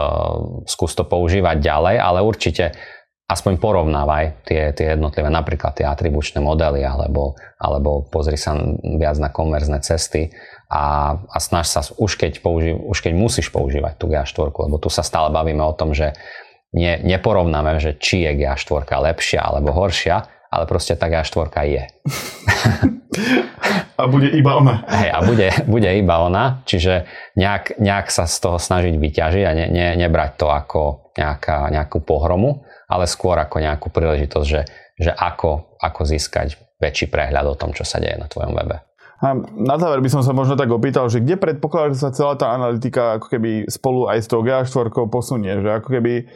skús 0.70 0.94
to 0.94 1.02
používať 1.02 1.58
ďalej, 1.58 1.96
ale 1.98 2.22
určite 2.22 2.78
aspoň 3.28 3.60
porovnávaj 3.60 4.48
tie, 4.48 4.72
tie 4.72 4.96
jednotlivé, 4.96 5.28
napríklad 5.28 5.76
tie 5.76 5.84
atribučné 5.84 6.40
modely, 6.40 6.80
alebo, 6.80 7.36
alebo 7.60 8.08
pozri 8.08 8.40
sa 8.40 8.56
viac 8.96 9.20
na 9.20 9.28
konverzné 9.28 9.84
cesty 9.84 10.32
a, 10.72 11.12
a 11.20 11.36
snaž 11.36 11.68
sa, 11.68 11.84
už 11.84 12.16
keď, 12.16 12.40
použi, 12.40 12.72
už 12.72 13.04
keď 13.04 13.12
musíš 13.12 13.52
používať 13.52 14.00
tú 14.00 14.08
GA4, 14.08 14.48
lebo 14.48 14.80
tu 14.80 14.88
sa 14.88 15.04
stále 15.04 15.28
bavíme 15.28 15.60
o 15.60 15.76
tom, 15.76 15.92
že 15.92 16.16
nie, 16.72 17.00
neporovnáme, 17.04 17.80
že 17.80 18.00
či 18.00 18.24
je 18.24 18.32
GA4 18.44 18.88
lepšia 18.88 19.44
alebo 19.44 19.76
horšia, 19.76 20.24
ale 20.48 20.64
proste 20.64 20.96
tá 20.96 21.12
GA4 21.12 21.52
je. 21.68 21.84
a 24.00 24.08
bude 24.08 24.32
iba 24.32 24.56
ona. 24.56 24.88
Hej, 24.88 25.08
a 25.12 25.18
bude, 25.20 25.48
bude 25.68 25.90
iba 26.00 26.16
ona, 26.24 26.64
čiže 26.64 27.04
nejak, 27.36 27.76
nejak 27.76 28.08
sa 28.08 28.24
z 28.24 28.40
toho 28.40 28.56
snažiť 28.56 28.96
vyťažiť 28.96 29.44
a 29.44 29.52
ne, 29.52 29.66
ne, 29.68 29.86
nebrať 30.00 30.40
to 30.40 30.48
ako 30.48 31.12
nejaká, 31.16 31.72
nejakú 31.72 32.00
pohromu, 32.00 32.64
ale 32.88 33.04
skôr 33.04 33.36
ako 33.36 33.60
nejakú 33.60 33.92
príležitosť, 33.92 34.46
že, 34.48 34.62
že 34.96 35.12
ako, 35.12 35.76
ako 35.76 36.00
získať 36.08 36.56
väčší 36.80 37.12
prehľad 37.12 37.44
o 37.44 37.58
tom, 37.58 37.76
čo 37.76 37.84
sa 37.84 38.00
deje 38.00 38.16
na 38.16 38.26
tvojom 38.26 38.56
webe. 38.56 38.80
A 39.18 39.34
na 39.58 39.76
záver 39.82 39.98
by 39.98 40.10
som 40.14 40.22
sa 40.22 40.30
možno 40.30 40.54
tak 40.54 40.70
opýtal, 40.70 41.10
že 41.10 41.18
kde 41.18 41.34
predpokladá, 41.34 41.90
že 41.90 42.06
sa 42.06 42.14
celá 42.14 42.38
tá 42.38 42.54
analytika 42.54 43.18
ako 43.18 43.26
keby 43.34 43.66
spolu 43.66 44.06
aj 44.06 44.18
s 44.22 44.30
tou 44.30 44.46
GA4 44.46 44.94
posunie, 45.10 45.58
že 45.58 45.68
ako 45.74 45.88
keby 45.90 46.30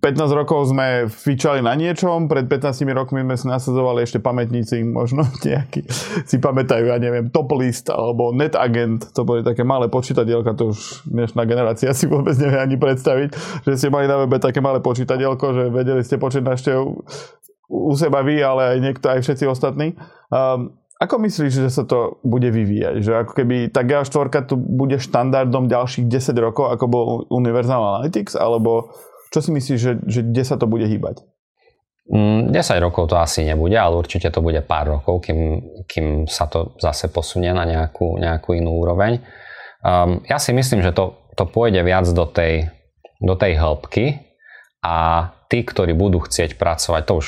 15 0.00 0.38
rokov 0.38 0.72
sme 0.72 1.06
fičali 1.10 1.62
na 1.62 1.76
niečom, 1.76 2.26
pred 2.26 2.48
15 2.48 2.84
rokmi 2.94 3.22
sme 3.22 3.36
si 3.38 3.46
nasadzovali 3.48 4.02
ešte 4.02 4.18
pamätníci, 4.18 4.82
možno 4.86 5.26
nejakí 5.46 5.86
si 6.26 6.36
pamätajú, 6.40 6.88
ja 6.90 6.98
neviem, 6.98 7.28
Top 7.28 7.50
List 7.54 7.90
alebo 7.92 8.32
NetAgent, 8.32 9.12
to 9.12 9.22
boli 9.22 9.44
také 9.44 9.62
malé 9.62 9.86
počítadielka, 9.92 10.56
to 10.56 10.72
už 10.72 11.06
dnešná 11.08 11.42
generácia 11.44 11.90
si 11.92 12.08
vôbec 12.10 12.34
nevie 12.38 12.58
ani 12.58 12.76
predstaviť, 12.78 13.28
že 13.66 13.72
ste 13.78 13.88
mali 13.92 14.08
na 14.08 14.22
webe 14.24 14.40
také 14.42 14.58
malé 14.58 14.78
počítadielko, 14.80 15.46
že 15.54 15.64
vedeli 15.70 16.02
ste 16.02 16.18
počet 16.18 16.42
návštev 16.46 16.78
u 17.72 17.92
seba 17.96 18.20
vy, 18.20 18.36
ale 18.44 18.76
aj 18.76 18.78
niekto, 18.84 19.06
aj 19.08 19.24
všetci 19.24 19.44
ostatní. 19.48 19.96
Um, 20.28 20.76
ako 21.02 21.18
myslíš, 21.18 21.66
že 21.66 21.70
sa 21.72 21.82
to 21.82 22.22
bude 22.22 22.46
vyvíjať? 22.46 23.02
Že 23.02 23.12
ako 23.26 23.32
keby 23.34 23.56
tá 23.74 23.82
GA4 23.82 24.46
tu 24.46 24.54
bude 24.54 25.02
štandardom 25.02 25.66
ďalších 25.66 26.06
10 26.06 26.38
rokov, 26.38 26.70
ako 26.70 26.84
bol 26.86 27.06
Universal 27.26 27.98
Analytics, 27.98 28.38
alebo 28.38 28.94
čo 29.32 29.40
si 29.40 29.50
myslíš, 29.50 29.78
že, 29.80 29.92
že 30.04 30.20
kde 30.20 30.42
sa 30.44 30.60
to 30.60 30.68
bude 30.68 30.84
hýbať? 30.84 31.24
10 32.12 32.52
mm, 32.52 32.82
rokov 32.82 33.08
to 33.08 33.16
asi 33.16 33.46
nebude, 33.46 33.78
ale 33.78 33.96
určite 33.96 34.28
to 34.28 34.44
bude 34.44 34.60
pár 34.68 35.00
rokov, 35.00 35.24
kým, 35.24 35.62
kým 35.88 36.28
sa 36.28 36.50
to 36.50 36.76
zase 36.76 37.08
posunie 37.08 37.48
na 37.54 37.64
nejakú, 37.64 38.20
nejakú 38.20 38.58
inú 38.58 38.76
úroveň. 38.82 39.22
Um, 39.80 40.20
ja 40.28 40.36
si 40.36 40.52
myslím, 40.52 40.84
že 40.84 40.92
to, 40.92 41.16
to 41.38 41.46
pôjde 41.46 41.80
viac 41.86 42.04
do 42.10 42.26
tej, 42.28 42.68
do 43.22 43.38
tej 43.38 43.56
hĺbky 43.56 44.18
a 44.82 45.30
tí, 45.46 45.62
ktorí 45.62 45.94
budú 45.94 46.20
chcieť 46.26 46.58
pracovať, 46.58 47.02
to 47.06 47.14
už 47.22 47.26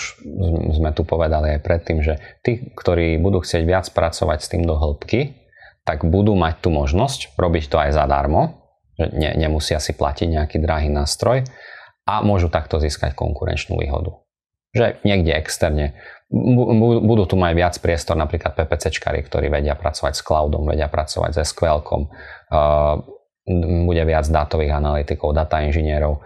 sme 0.75 0.91
tu 0.91 1.07
povedali 1.07 1.55
aj 1.57 1.61
predtým, 1.63 2.03
že 2.03 2.19
tí, 2.43 2.75
ktorí 2.75 3.17
budú 3.23 3.47
chcieť 3.47 3.63
viac 3.63 3.87
pracovať 3.95 4.39
s 4.43 4.51
tým 4.51 4.67
do 4.67 4.75
hĺbky, 4.75 5.39
tak 5.87 6.03
budú 6.03 6.35
mať 6.35 6.67
tú 6.67 6.75
možnosť 6.75 7.39
robiť 7.39 7.65
to 7.71 7.77
aj 7.79 7.91
zadarmo, 7.95 8.65
že 8.99 9.07
ne, 9.15 9.31
nemusia 9.39 9.79
si 9.79 9.95
platiť 9.95 10.29
nejaký 10.35 10.57
drahý 10.59 10.91
nástroj 10.91 11.47
a 12.05 12.21
môžu 12.21 12.53
takto 12.53 12.77
získať 12.81 13.17
konkurenčnú 13.17 13.81
výhodu. 13.81 14.21
Že 14.77 15.01
niekde 15.07 15.33
externe 15.39 15.87
budú 17.05 17.25
tu 17.31 17.37
mať 17.39 17.53
viac 17.55 17.75
priestor 17.79 18.19
napríklad 18.19 18.59
PPCčkári, 18.59 19.23
ktorí 19.23 19.47
vedia 19.47 19.79
pracovať 19.79 20.13
s 20.19 20.23
cloudom, 20.25 20.67
vedia 20.67 20.91
pracovať 20.91 21.31
s 21.31 21.39
SQL, 21.53 21.85
bude 23.85 24.03
viac 24.09 24.27
dátových 24.27 24.73
analytikov, 24.73 25.37
data 25.37 25.63
inžinierov 25.63 26.25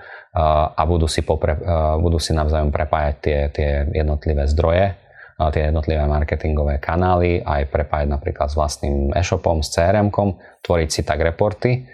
a 0.78 0.82
budú 0.86 1.10
si, 1.10 1.26
popre, 1.26 1.58
budú 1.98 2.16
si 2.22 2.30
navzájom 2.30 2.70
prepájať 2.70 3.14
tie, 3.20 3.38
tie 3.50 3.70
jednotlivé 3.90 4.46
zdroje, 4.48 4.96
tie 5.38 5.62
jednotlivé 5.68 6.06
marketingové 6.06 6.78
kanály, 6.78 7.42
aj 7.42 7.68
prepájať 7.68 8.08
napríklad 8.08 8.48
s 8.48 8.56
vlastným 8.56 9.12
e-shopom, 9.12 9.60
s 9.60 9.74
CRM-kom, 9.76 10.38
tvoriť 10.62 10.88
si 10.88 11.02
tak 11.02 11.20
reporty 11.20 11.84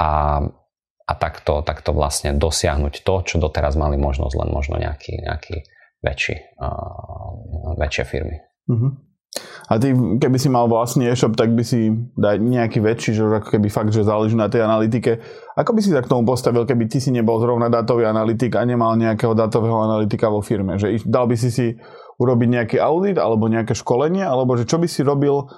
a 0.00 0.40
a 1.06 1.12
takto, 1.18 1.60
takto 1.66 1.90
vlastne 1.90 2.34
dosiahnuť 2.36 3.02
to, 3.02 3.14
čo 3.26 3.36
doteraz 3.42 3.74
mali 3.74 3.98
možnosť 3.98 4.34
len 4.38 4.50
možno 4.54 4.78
nejaký, 4.78 5.22
nejaký 5.22 5.66
väčší, 6.02 6.36
uh, 6.58 7.76
väčšie 7.78 8.04
firmy. 8.06 8.36
Uh-huh. 8.70 8.94
A 9.72 9.80
ty, 9.80 9.96
keby 9.96 10.36
si 10.36 10.52
mal 10.52 10.68
vlastný 10.68 11.08
e-shop, 11.08 11.32
tak 11.32 11.56
by 11.56 11.64
si 11.64 11.88
dať 12.20 12.36
nejaký 12.36 12.84
väčší, 12.84 13.16
že 13.16 13.24
ako 13.24 13.56
keby 13.56 13.72
fakt, 13.72 13.88
že 13.88 14.04
záleží 14.04 14.36
na 14.36 14.52
tej 14.52 14.68
analytike. 14.68 15.24
Ako 15.56 15.72
by 15.72 15.80
si 15.80 15.88
sa 15.88 16.04
k 16.04 16.10
tomu 16.12 16.28
postavil, 16.28 16.68
keby 16.68 16.84
ty 16.84 17.00
si 17.00 17.08
nebol 17.08 17.40
zrovna 17.40 17.72
dátový 17.72 18.04
analytik 18.04 18.52
a 18.60 18.68
nemal 18.68 18.92
nejakého 19.00 19.32
dátového 19.32 19.88
analytika 19.88 20.28
vo 20.28 20.44
firme? 20.44 20.76
Že 20.76 21.08
dal 21.08 21.24
by 21.24 21.36
si 21.40 21.48
si 21.48 21.66
urobiť 22.20 22.48
nejaký 22.60 22.76
audit 22.76 23.16
alebo 23.16 23.48
nejaké 23.48 23.72
školenie, 23.72 24.20
alebo 24.20 24.52
že 24.60 24.68
čo 24.68 24.76
by 24.76 24.84
si 24.84 25.00
robil, 25.00 25.48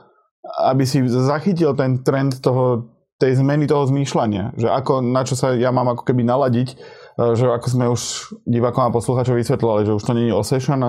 aby 0.62 0.86
si 0.86 1.02
zachytil 1.10 1.74
ten 1.74 2.06
trend 2.06 2.38
toho 2.38 2.93
tej 3.24 3.40
zmeny 3.40 3.64
toho 3.64 3.88
zmýšľania, 3.88 4.52
že 4.60 4.68
ako, 4.68 5.00
na 5.00 5.24
čo 5.24 5.32
sa 5.32 5.56
ja 5.56 5.72
mám 5.72 5.96
ako 5.96 6.04
keby 6.04 6.20
naladiť, 6.28 6.68
e, 6.72 6.76
že 7.32 7.48
ako 7.48 7.66
sme 7.72 7.88
už 7.88 8.00
divákom 8.44 8.84
a 8.84 8.92
poslucháčom 8.92 9.40
vysvetľovali, 9.40 9.88
že 9.88 9.96
už 9.96 10.04
to 10.04 10.12
je 10.12 10.28
o 10.36 10.44
session 10.44 10.84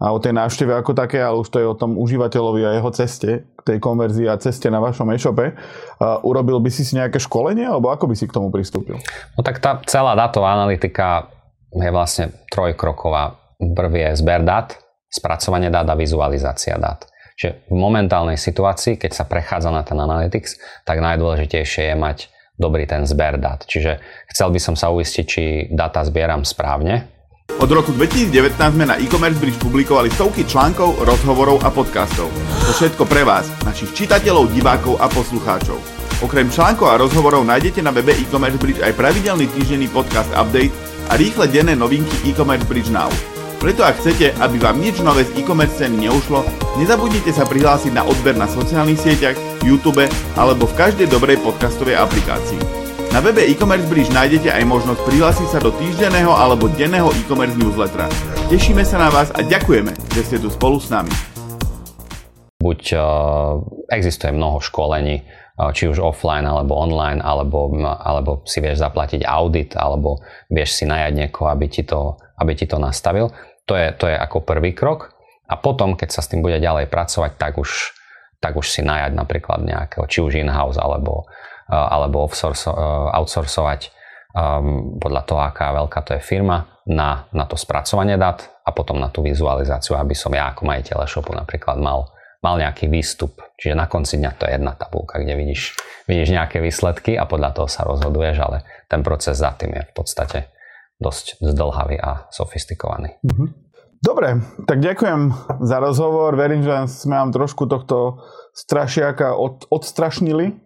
a 0.00 0.06
o 0.08 0.18
tej 0.20 0.32
návšteve 0.32 0.72
ako 0.72 0.96
také, 0.96 1.20
ale 1.20 1.36
už 1.40 1.48
to 1.52 1.60
je 1.60 1.68
o 1.68 1.76
tom 1.76 2.00
užívateľovi 2.00 2.64
a 2.64 2.70
jeho 2.80 2.90
ceste, 2.92 3.44
k 3.44 3.60
tej 3.60 3.78
konverzii 3.84 4.32
a 4.32 4.40
ceste 4.40 4.72
na 4.72 4.80
vašom 4.80 5.12
e-shope. 5.12 5.52
Uh, 5.52 6.16
urobil 6.24 6.56
by 6.56 6.72
si 6.72 6.88
si 6.88 6.96
nejaké 6.96 7.20
školenie, 7.20 7.68
alebo 7.68 7.92
ako 7.92 8.08
by 8.08 8.16
si 8.16 8.24
k 8.24 8.32
tomu 8.32 8.48
pristúpil? 8.48 8.96
No 9.36 9.44
tak 9.44 9.60
tá 9.60 9.76
celá 9.84 10.16
dátová 10.16 10.56
analytika 10.56 11.28
je 11.68 11.92
vlastne 11.92 12.32
trojkroková. 12.48 13.36
Prvý 13.60 14.08
je 14.08 14.24
zber 14.24 14.40
dát, 14.40 14.72
spracovanie 15.12 15.68
dát 15.68 15.84
a 15.84 15.92
vizualizácia 15.92 16.80
dát. 16.80 17.04
Čiže 17.40 17.72
v 17.72 17.76
momentálnej 17.80 18.36
situácii, 18.36 19.00
keď 19.00 19.16
sa 19.16 19.24
prechádza 19.24 19.72
na 19.72 19.80
ten 19.80 19.96
analytics, 19.96 20.60
tak 20.84 21.00
najdôležitejšie 21.00 21.88
je 21.88 21.96
mať 21.96 22.28
dobrý 22.60 22.84
ten 22.84 23.08
zber 23.08 23.40
dát. 23.40 23.64
Čiže 23.64 23.96
chcel 24.28 24.52
by 24.52 24.60
som 24.60 24.76
sa 24.76 24.92
uistiť, 24.92 25.24
či 25.24 25.42
data 25.72 26.04
zbieram 26.04 26.44
správne. 26.44 27.08
Od 27.56 27.70
roku 27.72 27.96
2019 27.96 28.60
sme 28.60 28.84
na 28.84 29.00
e-commerce 29.00 29.40
bridge 29.40 29.56
publikovali 29.56 30.12
stovky 30.12 30.44
článkov, 30.44 31.00
rozhovorov 31.00 31.64
a 31.64 31.72
podcastov. 31.72 32.28
To 32.68 32.72
všetko 32.76 33.08
pre 33.08 33.24
vás, 33.24 33.48
našich 33.64 33.96
čitateľov, 33.96 34.52
divákov 34.52 35.00
a 35.00 35.08
poslucháčov. 35.08 35.80
Okrem 36.20 36.52
článkov 36.52 36.92
a 36.92 37.00
rozhovorov 37.00 37.48
nájdete 37.48 37.80
na 37.80 37.88
webe 37.88 38.12
e-commerce 38.20 38.60
bridge 38.60 38.84
aj 38.84 38.92
pravidelný 38.92 39.48
týždenný 39.56 39.88
podcast 39.88 40.28
update 40.36 40.76
a 41.08 41.16
rýchle 41.16 41.48
denné 41.48 41.72
novinky 41.72 42.28
e-commerce 42.28 42.68
bridge 42.68 42.92
now. 42.92 43.08
Preto 43.60 43.84
ak 43.84 44.00
chcete, 44.00 44.32
aby 44.40 44.56
vám 44.56 44.80
nič 44.80 45.04
nové 45.04 45.28
z 45.28 45.36
e-commerce 45.36 45.76
ceny 45.76 46.08
neušlo, 46.08 46.48
nezabudnite 46.80 47.28
sa 47.28 47.44
prihlásiť 47.44 47.92
na 47.92 48.08
odber 48.08 48.32
na 48.32 48.48
sociálnych 48.48 48.96
sieťach, 48.96 49.36
YouTube 49.60 50.00
alebo 50.32 50.64
v 50.64 50.76
každej 50.80 51.12
dobrej 51.12 51.44
podcastovej 51.44 52.00
aplikácii. 52.00 52.56
Na 53.12 53.20
webe 53.20 53.44
e-commerce 53.44 53.84
bridge 53.84 54.08
nájdete 54.16 54.48
aj 54.48 54.64
možnosť 54.64 55.04
prihlásiť 55.04 55.48
sa 55.52 55.60
do 55.60 55.76
týždenného 55.76 56.32
alebo 56.32 56.72
denného 56.72 57.12
e-commerce 57.12 57.52
newslettera. 57.60 58.08
Tešíme 58.48 58.80
sa 58.80 58.96
na 58.96 59.12
vás 59.12 59.28
a 59.36 59.44
ďakujeme, 59.44 59.92
že 60.16 60.24
ste 60.24 60.36
tu 60.40 60.48
spolu 60.48 60.80
s 60.80 60.88
nami. 60.88 61.12
Buď 62.64 62.80
uh, 62.96 63.60
existuje 63.92 64.32
mnoho 64.32 64.64
školení, 64.64 65.20
uh, 65.20 65.68
či 65.76 65.84
už 65.84 66.00
offline 66.00 66.48
alebo 66.48 66.80
online, 66.80 67.20
alebo, 67.20 67.76
alebo 67.76 68.40
si 68.48 68.64
vieš 68.64 68.80
zaplatiť 68.80 69.20
audit, 69.20 69.76
alebo 69.76 70.24
vieš 70.48 70.80
si 70.80 70.88
najať 70.88 71.12
niekoho, 71.12 71.52
aby 71.52 71.68
ti 71.68 71.84
to, 71.84 72.16
aby 72.40 72.56
ti 72.56 72.64
to 72.64 72.80
nastavil. 72.80 73.28
To 73.70 73.78
je, 73.78 73.94
to 73.94 74.10
je 74.10 74.16
ako 74.18 74.42
prvý 74.42 74.74
krok. 74.74 75.14
A 75.46 75.54
potom, 75.54 75.94
keď 75.94 76.10
sa 76.10 76.20
s 76.26 76.30
tým 76.30 76.42
bude 76.42 76.58
ďalej 76.58 76.90
pracovať, 76.90 77.38
tak 77.38 77.58
už, 77.58 77.94
tak 78.42 78.58
už 78.58 78.66
si 78.66 78.82
najať 78.82 79.14
napríklad 79.14 79.62
nejakého, 79.62 80.10
či 80.10 80.18
už 80.22 80.42
in-house 80.42 80.78
alebo, 80.78 81.30
eh, 81.70 81.74
alebo 81.74 82.26
eh, 82.26 82.34
outsourcovať 83.14 83.80
um, 84.34 84.98
podľa 84.98 85.22
toho, 85.26 85.40
aká 85.42 85.74
veľká 85.74 86.00
to 86.06 86.10
je 86.18 86.22
firma, 86.22 86.70
na, 86.86 87.30
na 87.30 87.46
to 87.46 87.54
spracovanie 87.54 88.18
dát 88.18 88.42
a 88.66 88.70
potom 88.74 88.98
na 88.98 89.10
tú 89.10 89.22
vizualizáciu, 89.22 89.94
aby 89.94 90.14
som 90.14 90.34
ja 90.34 90.50
ako 90.50 90.66
majiteľ 90.66 91.06
shopu 91.06 91.30
napríklad 91.30 91.78
mal, 91.78 92.10
mal 92.42 92.58
nejaký 92.58 92.90
výstup. 92.90 93.38
Čiže 93.58 93.78
na 93.78 93.86
konci 93.86 94.18
dňa 94.18 94.30
to 94.34 94.46
je 94.50 94.58
jedna 94.58 94.74
tabulka, 94.74 95.22
kde 95.22 95.34
vidíš, 95.38 95.78
vidíš 96.10 96.34
nejaké 96.34 96.58
výsledky 96.58 97.14
a 97.14 97.26
podľa 97.26 97.54
toho 97.54 97.68
sa 97.70 97.86
rozhoduješ, 97.86 98.36
ale 98.42 98.66
ten 98.90 99.06
proces 99.06 99.38
za 99.38 99.54
tým 99.54 99.74
je 99.78 99.82
v 99.86 99.92
podstate 99.94 100.50
dosť 101.00 101.40
zdlhavý 101.40 101.96
a 101.96 102.28
sofistikovaný. 102.30 103.16
Uh-huh. 103.24 103.48
Dobre, 104.00 104.40
tak 104.64 104.80
ďakujem 104.80 105.32
za 105.60 105.76
rozhovor. 105.76 106.32
Verím, 106.32 106.64
že 106.64 106.88
sme 106.88 107.20
vám 107.20 107.36
trošku 107.36 107.68
tohto 107.68 108.24
strašiaka 108.56 109.36
od, 109.36 109.68
odstrašnili. 109.68 110.56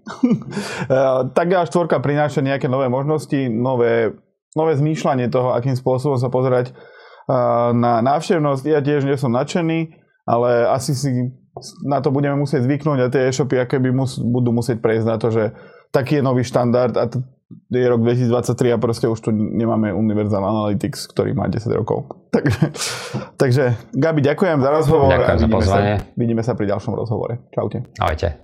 tak 1.39 1.47
a 1.51 1.66
štvorka 1.66 1.99
prináša 1.99 2.47
nejaké 2.47 2.70
nové 2.70 2.87
možnosti, 2.87 3.51
nové, 3.51 4.14
nové 4.55 4.72
zmýšľanie 4.78 5.26
toho, 5.35 5.51
akým 5.51 5.74
spôsobom 5.74 6.14
sa 6.14 6.30
pozerať 6.30 6.74
na 7.74 7.99
návštevnosť. 8.07 8.62
Ja 8.70 8.78
tiež 8.78 9.03
nie 9.03 9.18
som 9.18 9.35
nadšený, 9.35 9.99
ale 10.30 10.70
asi 10.70 10.95
si 10.95 11.11
na 11.87 12.03
to 12.03 12.11
budeme 12.11 12.35
musieť 12.35 12.66
zvyknúť 12.66 12.99
a 12.99 13.11
tie 13.11 13.30
e-shopy 13.30 13.62
aké 13.62 13.78
by 13.78 13.95
mus, 13.95 14.18
budú 14.18 14.51
musieť 14.51 14.82
prejsť 14.82 15.07
na 15.07 15.16
to, 15.22 15.30
že 15.30 15.55
taký 15.95 16.18
je 16.18 16.26
nový 16.26 16.43
štandard 16.43 16.95
a 16.99 17.07
t- 17.07 17.22
je 17.70 17.86
rok 17.88 18.01
2023 18.01 18.74
a 18.74 18.78
proste 18.80 19.07
už 19.07 19.20
tu 19.20 19.30
nemáme 19.30 19.92
Universal 19.92 20.42
Analytics, 20.42 21.07
ktorý 21.12 21.36
má 21.36 21.47
10 21.47 21.61
rokov. 21.76 22.09
Takže, 22.34 22.66
takže 23.38 23.64
Gabi, 23.95 24.18
ďakujem 24.18 24.59
za 24.59 24.70
rozhovor. 24.74 25.07
Ďakujem 25.07 25.38
za 25.38 25.47
vidíme 25.47 25.55
pozvanie. 25.55 25.95
Sa, 26.03 26.18
vidíme 26.18 26.42
sa 26.42 26.53
pri 26.59 26.66
ďalšom 26.66 26.92
rozhovore. 26.99 27.38
Čaute. 27.55 27.86
Ahojte. 28.03 28.43